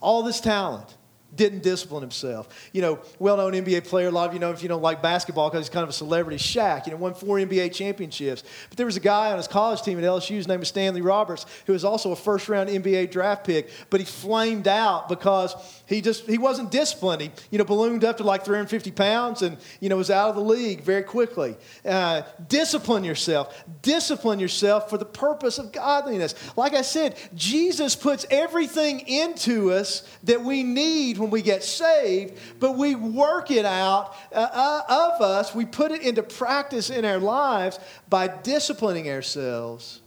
[0.00, 0.96] All this talent
[1.36, 2.48] didn't discipline himself.
[2.72, 5.02] You know, well known NBA player, a lot of you know if you don't like
[5.02, 8.42] basketball because he's kind of a celebrity, Shaq, you know, won four NBA championships.
[8.68, 11.00] But there was a guy on his college team at LSU, his name was Stanley
[11.00, 15.54] Roberts, who was also a first round NBA draft pick, but he flamed out because
[15.86, 17.22] he just he wasn't disciplined.
[17.22, 20.34] He, you know, ballooned up to like 350 pounds and, you know, was out of
[20.34, 21.56] the league very quickly.
[21.84, 23.64] Uh, discipline yourself.
[23.82, 26.34] Discipline yourself for the purpose of godliness.
[26.56, 32.38] Like I said, Jesus puts everything into us that we need when we get saved,
[32.60, 35.54] but we work it out uh, uh, of us.
[35.54, 40.02] We put it into practice in our lives by disciplining ourselves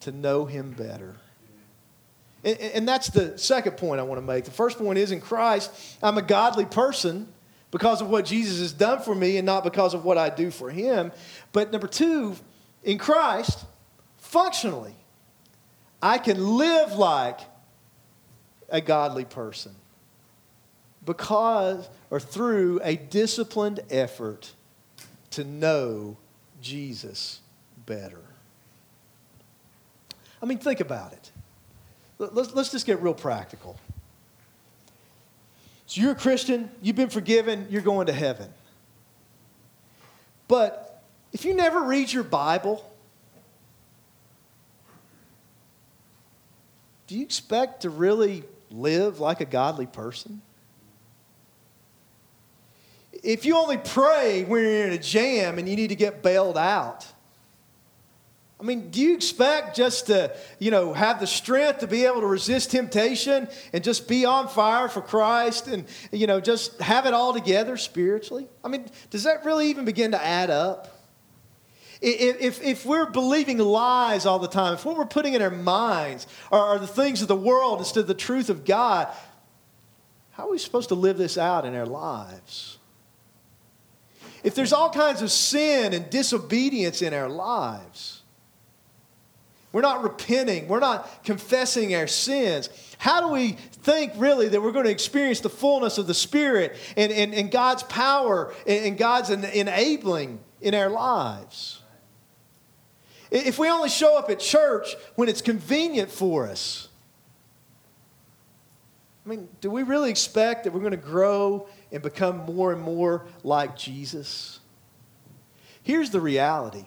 [0.00, 1.16] to know Him better.
[2.44, 4.44] And, and that's the second point I want to make.
[4.44, 5.70] The first point is in Christ,
[6.02, 7.28] I'm a godly person
[7.70, 10.50] because of what Jesus has done for me and not because of what I do
[10.50, 11.12] for him.
[11.52, 12.36] But number two,
[12.82, 13.64] in Christ,
[14.18, 14.94] functionally,
[16.02, 17.40] I can live like
[18.68, 19.74] a godly person
[21.04, 24.52] because or through a disciplined effort
[25.30, 26.16] to know
[26.60, 27.40] Jesus
[27.86, 28.20] better.
[30.42, 31.30] I mean, think about it.
[32.18, 33.76] Let's, let's just get real practical.
[35.86, 38.48] So you're a Christian, you've been forgiven, you're going to heaven.
[40.48, 42.88] But if you never read your Bible,
[47.06, 50.40] do you expect to really live like a godly person?
[53.22, 56.58] If you only pray when you're in a jam and you need to get bailed
[56.58, 57.06] out,
[58.62, 62.20] I mean, do you expect just to, you know, have the strength to be able
[62.20, 67.04] to resist temptation and just be on fire for Christ and, you know, just have
[67.06, 68.46] it all together spiritually?
[68.62, 71.00] I mean, does that really even begin to add up?
[72.00, 76.28] If, if we're believing lies all the time, if what we're putting in our minds
[76.52, 79.08] are, are the things of the world instead of the truth of God,
[80.32, 82.78] how are we supposed to live this out in our lives?
[84.42, 88.22] If there's all kinds of sin and disobedience in our lives,
[89.72, 90.68] we're not repenting.
[90.68, 92.68] We're not confessing our sins.
[92.98, 96.76] How do we think really that we're going to experience the fullness of the Spirit
[96.96, 101.80] and, and, and God's power and God's enabling in our lives?
[103.30, 106.88] If we only show up at church when it's convenient for us,
[109.24, 112.82] I mean, do we really expect that we're going to grow and become more and
[112.82, 114.60] more like Jesus?
[115.82, 116.86] Here's the reality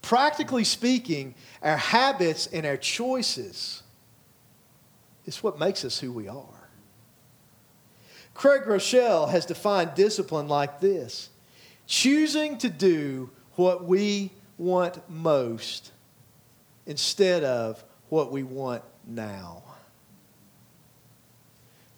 [0.00, 3.82] practically speaking, our habits and our choices
[5.24, 6.68] is what makes us who we are.
[8.34, 11.30] Craig Groeschel has defined discipline like this
[11.86, 15.92] choosing to do what we want most
[16.86, 19.62] instead of what we want now.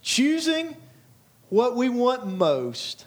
[0.03, 0.77] Choosing
[1.55, 3.07] what we want most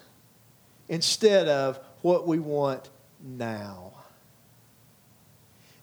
[0.88, 2.88] instead of what we want
[3.22, 3.92] now.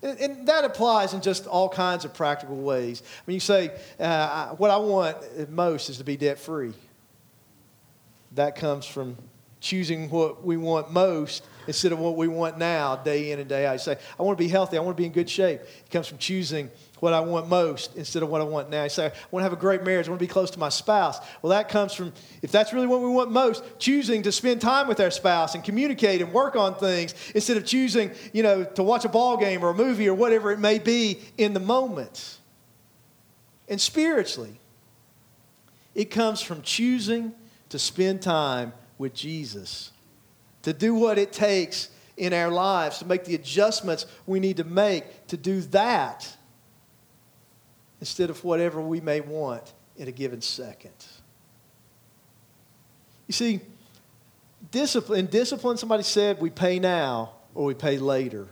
[0.01, 3.03] And, and, that applies in just all kinds of practical ways.
[3.05, 6.73] I mean, you say, uh, what I want most is to be debt free.
[8.31, 9.15] That comes from
[9.59, 13.67] choosing what we want most instead of what we want now, day in and day
[13.67, 13.73] out.
[13.73, 15.61] You say, I want to be healthy, I want to be in good shape.
[15.61, 18.83] It comes from choosing what I want most instead of what I want now.
[18.83, 20.59] You say, I want to have a great marriage, I want to be close to
[20.59, 21.19] my spouse.
[21.41, 24.87] Well, that comes from, if that's really what we want most, choosing to spend time
[24.87, 28.83] with our spouse and communicate and work on things instead of choosing, you know, to
[28.83, 32.39] watch a ball game or a movie or whatever it may be in the moment.
[33.67, 34.59] And spiritually,
[35.93, 37.33] it comes from choosing
[37.69, 39.91] to spend time with Jesus,
[40.61, 44.63] to do what it takes in our lives, to make the adjustments we need to
[44.63, 46.35] make to do that
[48.05, 50.93] instead of whatever we may want in a given second.
[53.25, 53.61] You see,
[54.69, 58.47] discipline, in discipline, somebody said we pay now or we pay later.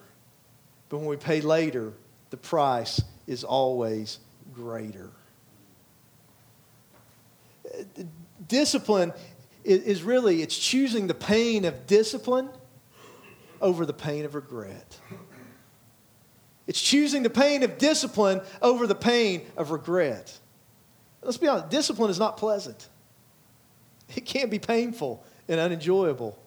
[0.89, 1.93] But when we pay later,
[2.31, 4.17] the price is always
[4.55, 5.11] greater.
[8.47, 9.13] Discipline
[9.63, 12.49] is really, it's choosing the pain of discipline
[13.61, 14.99] over the pain of regret.
[16.65, 20.37] It's choosing the pain of discipline over the pain of regret.
[21.21, 22.89] Let's be honest, discipline is not pleasant.
[24.15, 26.37] It can't be painful and unenjoyable.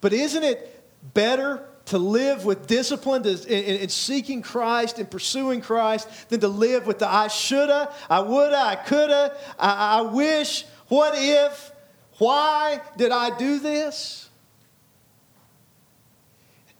[0.00, 6.40] But isn't it better to live with discipline and seeking Christ and pursuing Christ than
[6.40, 11.72] to live with the I shoulda, I woulda, I coulda, I, I wish, what if,
[12.18, 14.28] why did I do this?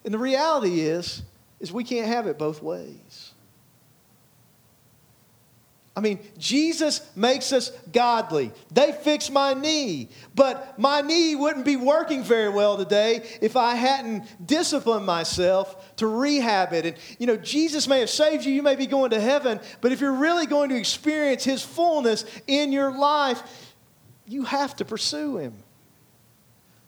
[0.05, 1.23] And the reality is,
[1.65, 3.33] is we can't have it both ways.
[5.97, 8.53] I mean, Jesus makes us godly.
[8.71, 13.77] They fix my knee, but my knee wouldn't be working very well today if I
[13.77, 16.85] hadn't disciplined myself to rehab it.
[16.85, 19.93] And, you know, Jesus may have saved you, you may be going to heaven, but
[19.93, 23.43] if you're really going to experience His fullness in your life,
[24.27, 25.64] you have to pursue Him.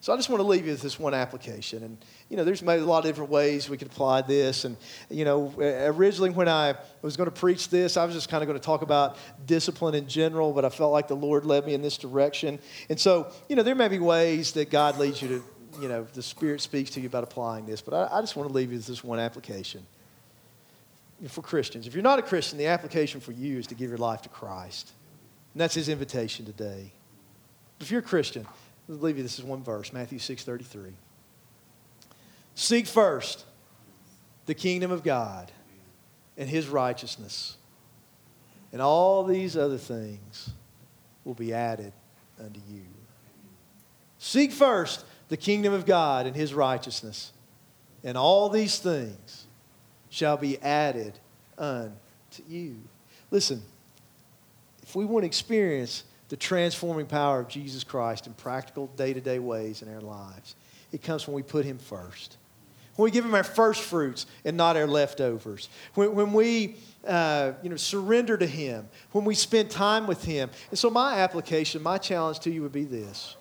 [0.07, 1.83] So I just want to leave you with this one application.
[1.83, 1.99] And,
[2.29, 4.65] you know, there's maybe a lot of different ways we could apply this.
[4.65, 4.77] And,
[5.11, 8.41] you know, eh, originally when I was going to preach this, I was just kind
[8.41, 11.67] of going to talk about discipline in general, but I felt like the Lord led
[11.67, 12.61] me in this direction.
[12.89, 15.45] And so, you know, there may be ways that God leads you to,
[15.83, 17.81] you know, the Spirit speaks to you about applying this.
[17.81, 19.85] But I, I just want to leave you with this one application.
[21.27, 21.89] for Christians.
[21.89, 24.29] If you're not a Christian, the application for you is to give your life to
[24.29, 24.93] Christ.
[25.53, 26.93] And that's his invitation today.
[27.81, 28.47] If you're a Christian,
[28.89, 30.95] I'll leave you this is one verse, Matthew 6:33.
[32.55, 33.45] Seek first
[34.47, 35.53] the kingdom of God
[36.37, 37.57] and his righteousness.
[38.73, 40.51] And all these other things
[41.25, 41.93] will be added
[42.39, 42.85] unto you.
[44.19, 47.33] Seek first the kingdom of God and his righteousness,
[48.05, 49.47] and all these things
[50.09, 51.19] shall be added
[51.59, 52.77] unto you.
[53.31, 53.63] Listen,
[54.83, 59.21] if we want to experience the transforming power of Jesus Christ in practical day to
[59.21, 60.55] day ways in our lives,
[60.93, 62.37] it comes when we put him first.
[62.97, 65.69] When we give him our first fruits and not our leftovers.
[65.95, 68.89] When, when we uh, you know, surrender to him.
[69.13, 70.51] When we spend time with him.
[70.71, 73.37] And so my application, my challenge to you would be this.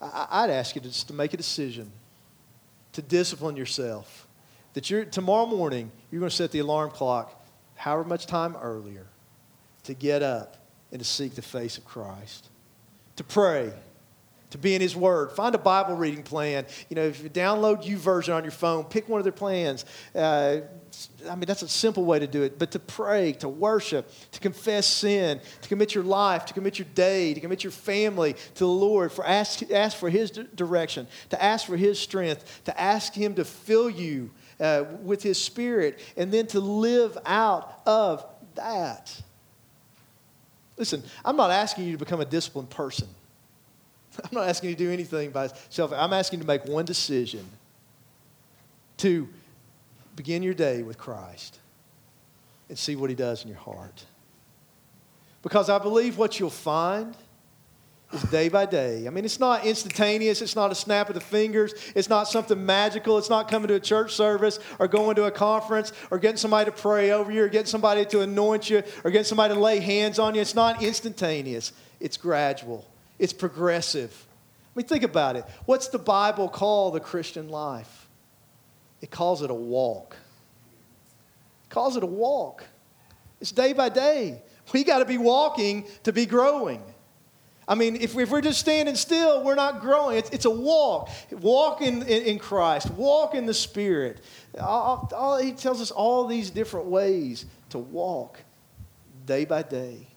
[0.00, 1.90] I, would ask you to just to make a decision
[2.92, 4.26] to discipline yourself.
[4.74, 9.06] That you're, tomorrow morning, you're going to set the alarm clock however much time earlier
[9.84, 10.56] to get up
[10.94, 12.48] and to seek the face of Christ.
[13.16, 13.74] To pray
[14.54, 15.32] to be in His Word.
[15.32, 16.64] Find a Bible reading plan.
[16.88, 19.84] You know, if you download YouVersion on your phone, pick one of their plans.
[20.14, 20.60] Uh,
[21.28, 22.56] I mean, that's a simple way to do it.
[22.56, 26.86] But to pray, to worship, to confess sin, to commit your life, to commit your
[26.94, 31.42] day, to commit your family to the Lord, for ask, ask for His direction, to
[31.42, 34.30] ask for His strength, to ask Him to fill you
[34.60, 38.24] uh, with His Spirit, and then to live out of
[38.54, 39.20] that.
[40.76, 43.08] Listen, I'm not asking you to become a disciplined person.
[44.24, 45.92] I'm not asking you to do anything by self.
[45.92, 47.44] I'm asking you to make one decision
[48.98, 49.28] to
[50.16, 51.58] begin your day with Christ
[52.68, 54.04] and see what he does in your heart.
[55.42, 57.14] Because I believe what you'll find
[58.14, 59.06] is day by day.
[59.06, 60.40] I mean, it's not instantaneous.
[60.40, 61.74] It's not a snap of the fingers.
[61.94, 63.18] It's not something magical.
[63.18, 66.70] It's not coming to a church service or going to a conference or getting somebody
[66.70, 69.80] to pray over you or getting somebody to anoint you or getting somebody to lay
[69.80, 70.40] hands on you.
[70.40, 71.72] It's not instantaneous.
[72.00, 72.86] It's gradual.
[73.18, 74.26] It's progressive.
[74.74, 75.44] I mean, think about it.
[75.66, 78.08] What's the Bible call the Christian life?
[79.00, 80.16] It calls it a walk.
[81.64, 82.64] It calls it a walk.
[83.40, 84.42] It's day by day.
[84.72, 86.82] We got to be walking to be growing.
[87.66, 90.18] I mean, if, we're just standing still, we're not growing.
[90.18, 91.08] It's, it's a walk.
[91.30, 94.20] Walk in, in, in, Christ, walk in the Spirit.
[94.60, 98.40] All, all, he tells us all these different ways to walk
[99.24, 100.08] day by day.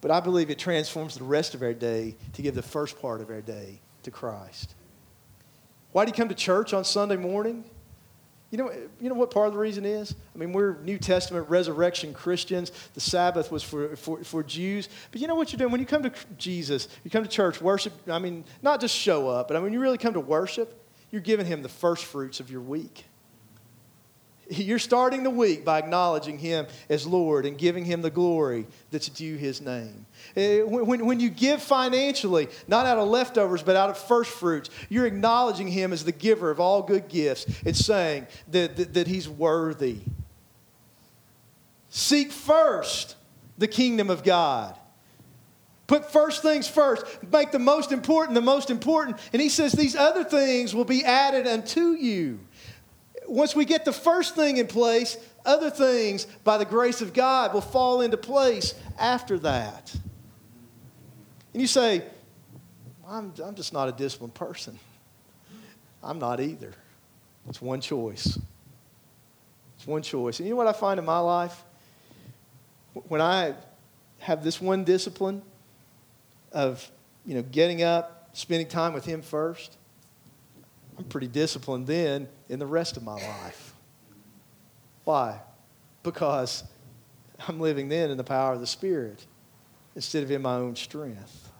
[0.00, 3.20] But I believe it transforms the rest of our day to give the first part
[3.20, 4.74] of our day to Christ.
[5.92, 7.64] Why do you come to church on Sunday morning?
[8.54, 10.14] You know, you know what part of the reason is?
[10.32, 12.70] I mean, we're New Testament resurrection Christians.
[12.94, 14.88] The Sabbath was for, for, for Jews.
[15.10, 15.72] But you know what you're doing?
[15.72, 19.28] When you come to Jesus, you come to church, worship, I mean, not just show
[19.28, 22.38] up, but I mean, you really come to worship, you're giving him the first fruits
[22.38, 23.06] of your week.
[24.50, 29.08] You're starting the week by acknowledging Him as Lord and giving Him the glory that's
[29.08, 30.06] due His name.
[30.36, 34.70] Eh, when, when you give financially, not out of leftovers, but out of first fruits,
[34.88, 39.06] you're acknowledging Him as the giver of all good gifts and saying that, that, that
[39.06, 40.00] He's worthy.
[41.88, 43.16] Seek first
[43.56, 44.76] the kingdom of God.
[45.86, 47.04] Put first things first.
[47.30, 49.18] Make the most important the most important.
[49.32, 52.40] And He says these other things will be added unto you
[53.34, 57.52] once we get the first thing in place, other things, by the grace of God,
[57.52, 59.92] will fall into place after that.
[61.52, 62.04] And you say,
[63.08, 64.78] I'm, I'm just not a disciplined person.
[66.00, 66.72] I'm not either.
[67.48, 68.38] It's one choice.
[69.76, 70.38] It's one choice.
[70.38, 71.64] And you know what I find in my life?
[73.08, 73.54] When I
[74.20, 75.42] have this one discipline
[76.52, 76.88] of,
[77.26, 79.76] you know, getting up, spending time with Him first,
[80.96, 83.74] I'm pretty disciplined then in the rest of my life.
[85.04, 85.40] Why?
[86.02, 86.64] Because
[87.48, 89.24] I'm living then in the power of the Spirit
[89.94, 91.50] instead of in my own strength.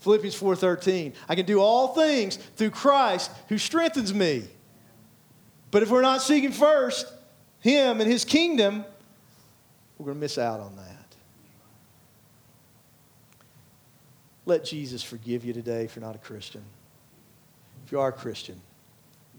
[0.00, 4.44] Philippians 4:13, I can do all things through Christ who strengthens me.
[5.70, 7.10] But if we're not seeking first
[7.60, 8.84] him and his kingdom,
[9.98, 11.16] we're going to miss out on that.
[14.44, 16.62] Let Jesus forgive you today if you're not a Christian
[17.94, 18.60] you are a Christian,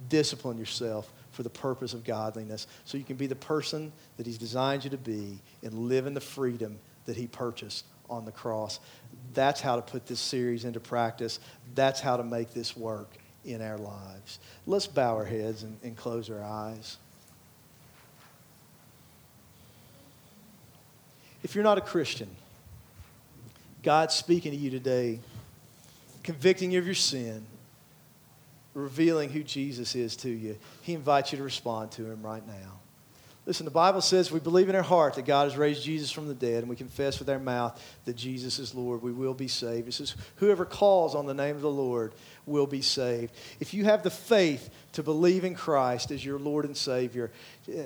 [0.08, 4.38] discipline yourself for the purpose of godliness so you can be the person that He's
[4.38, 8.80] designed you to be and live in the freedom that He purchased on the cross.
[9.34, 11.42] That's how to put this series into practice.
[11.76, 13.10] That's how to make this work
[13.44, 14.40] in our lives.
[14.66, 16.96] Let's bow our heads and, and close our eyes.
[21.44, 22.30] If you're not a Christian,
[23.84, 25.20] God's speaking to you today,
[26.24, 27.46] convicting you of your sin
[28.76, 32.80] revealing who Jesus is to you, He invites you to respond to Him right now.
[33.48, 36.28] Listen, the Bible says we believe in our heart that God has raised Jesus from
[36.28, 39.04] the dead, and we confess with our mouth that Jesus is Lord.
[39.04, 39.88] We will be saved.
[39.88, 42.14] It says, Whoever calls on the name of the Lord
[42.48, 43.34] will be saved.
[43.60, 47.32] If you have the faith to believe in Christ as your Lord and Savior,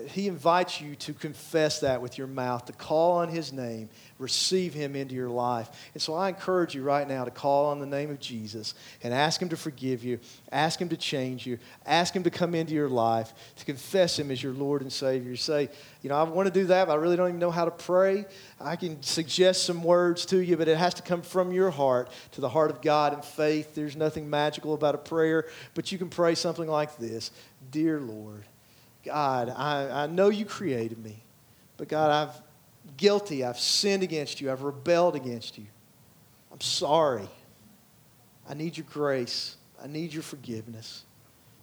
[0.08, 4.74] He invites you to confess that with your mouth, to call on His name, receive
[4.74, 5.70] Him into your life.
[5.94, 8.74] And so I encourage you right now to call on the name of Jesus
[9.04, 10.20] and ask Him to forgive you,
[10.52, 14.32] ask Him to change you, ask Him to come into your life, to confess Him
[14.32, 15.38] as your Lord and Savior.
[15.38, 15.70] Say,
[16.02, 17.72] you know, I want to do that, but I really don't even know how to
[17.72, 18.26] pray.
[18.60, 22.12] I can suggest some words to you, but it has to come from your heart
[22.34, 23.76] to the heart of God in faith.
[23.76, 27.32] There's nothing magical about a prayer, but you can pray something like this
[27.72, 28.44] Dear Lord,
[29.10, 31.24] God, I, I know you created me,
[31.78, 32.42] but God, I've
[32.98, 33.44] guilty.
[33.44, 34.52] I've sinned against you.
[34.52, 35.66] I've rebelled against you.
[36.52, 37.28] I'm sorry.
[38.48, 39.56] I need your grace.
[39.82, 41.04] I need your forgiveness.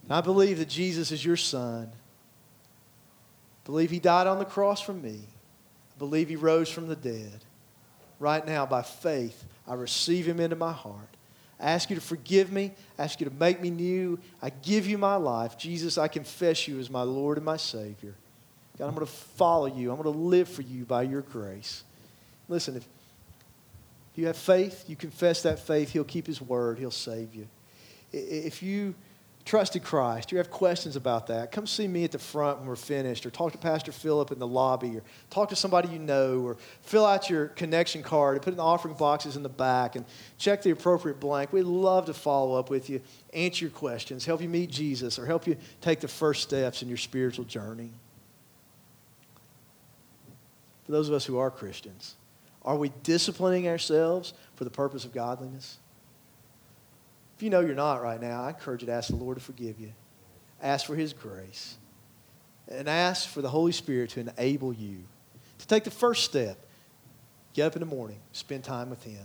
[0.03, 1.89] And I believe that Jesus is your son.
[1.93, 5.19] I believe he died on the cross for me.
[5.19, 7.43] I believe he rose from the dead.
[8.19, 11.16] Right now, by faith, I receive him into my heart.
[11.59, 12.71] I ask you to forgive me.
[12.99, 14.19] I ask you to make me new.
[14.41, 15.57] I give you my life.
[15.57, 18.13] Jesus, I confess you as my Lord and my Savior.
[18.77, 19.89] God, I'm going to follow you.
[19.91, 21.83] I'm going to live for you by your grace.
[22.47, 22.87] Listen, if
[24.15, 27.47] you have faith, you confess that faith, He'll keep His word, He'll save you.
[28.13, 28.93] If you
[29.47, 32.75] trusted Christ, you have questions about that, come see me at the front when we're
[32.75, 36.41] finished, or talk to Pastor Philip in the lobby, or talk to somebody you know,
[36.41, 39.95] or fill out your connection card and put in the offering boxes in the back
[39.95, 40.05] and
[40.37, 41.51] check the appropriate blank.
[41.51, 43.01] We'd love to follow up with you,
[43.33, 46.87] answer your questions, help you meet Jesus, or help you take the first steps in
[46.87, 47.91] your spiritual journey
[50.87, 52.15] for those of us who are Christians?
[52.63, 55.77] Are we disciplining ourselves for the purpose of godliness?
[57.37, 59.43] If you know you're not right now, I encourage you to ask the Lord to
[59.43, 59.93] forgive you.
[60.59, 61.77] Ask for His grace.
[62.67, 65.03] And ask for the Holy Spirit to enable you
[65.59, 66.57] to take the first step.
[67.53, 69.23] Get up in the morning, spend time with Him.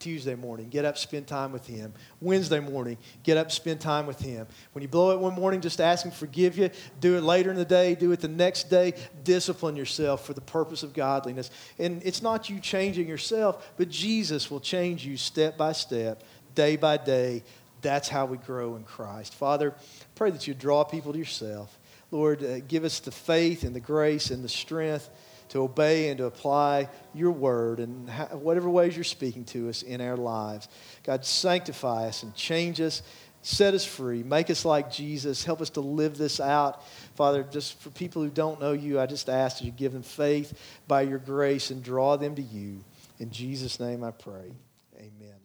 [0.00, 1.92] Tuesday morning, get up, spend time with Him.
[2.20, 4.48] Wednesday morning, get up, spend time with Him.
[4.72, 6.70] When you blow it one morning, just ask Him to forgive you.
[7.00, 8.94] Do it later in the day, do it the next day.
[9.22, 11.52] Discipline yourself for the purpose of godliness.
[11.78, 16.24] And it's not you changing yourself, but Jesus will change you step by step,
[16.54, 17.42] day by day.
[17.80, 19.34] That's how we grow in Christ.
[19.34, 19.74] Father,
[20.14, 21.78] pray that you draw people to yourself.
[22.10, 25.08] Lord, uh, give us the faith and the grace and the strength
[25.48, 30.00] to obey and to apply your word in whatever ways you're speaking to us in
[30.00, 30.68] our lives.
[31.04, 33.02] God, sanctify us and change us.
[33.42, 34.22] Set us free.
[34.22, 35.44] Make us like Jesus.
[35.44, 36.86] Help us to live this out.
[37.16, 40.04] Father, just for people who don't know you, I just ask that you give them
[40.04, 42.84] faith by your grace and draw them to you.
[43.18, 44.52] In Jesus' name I pray.
[44.96, 45.41] Amen.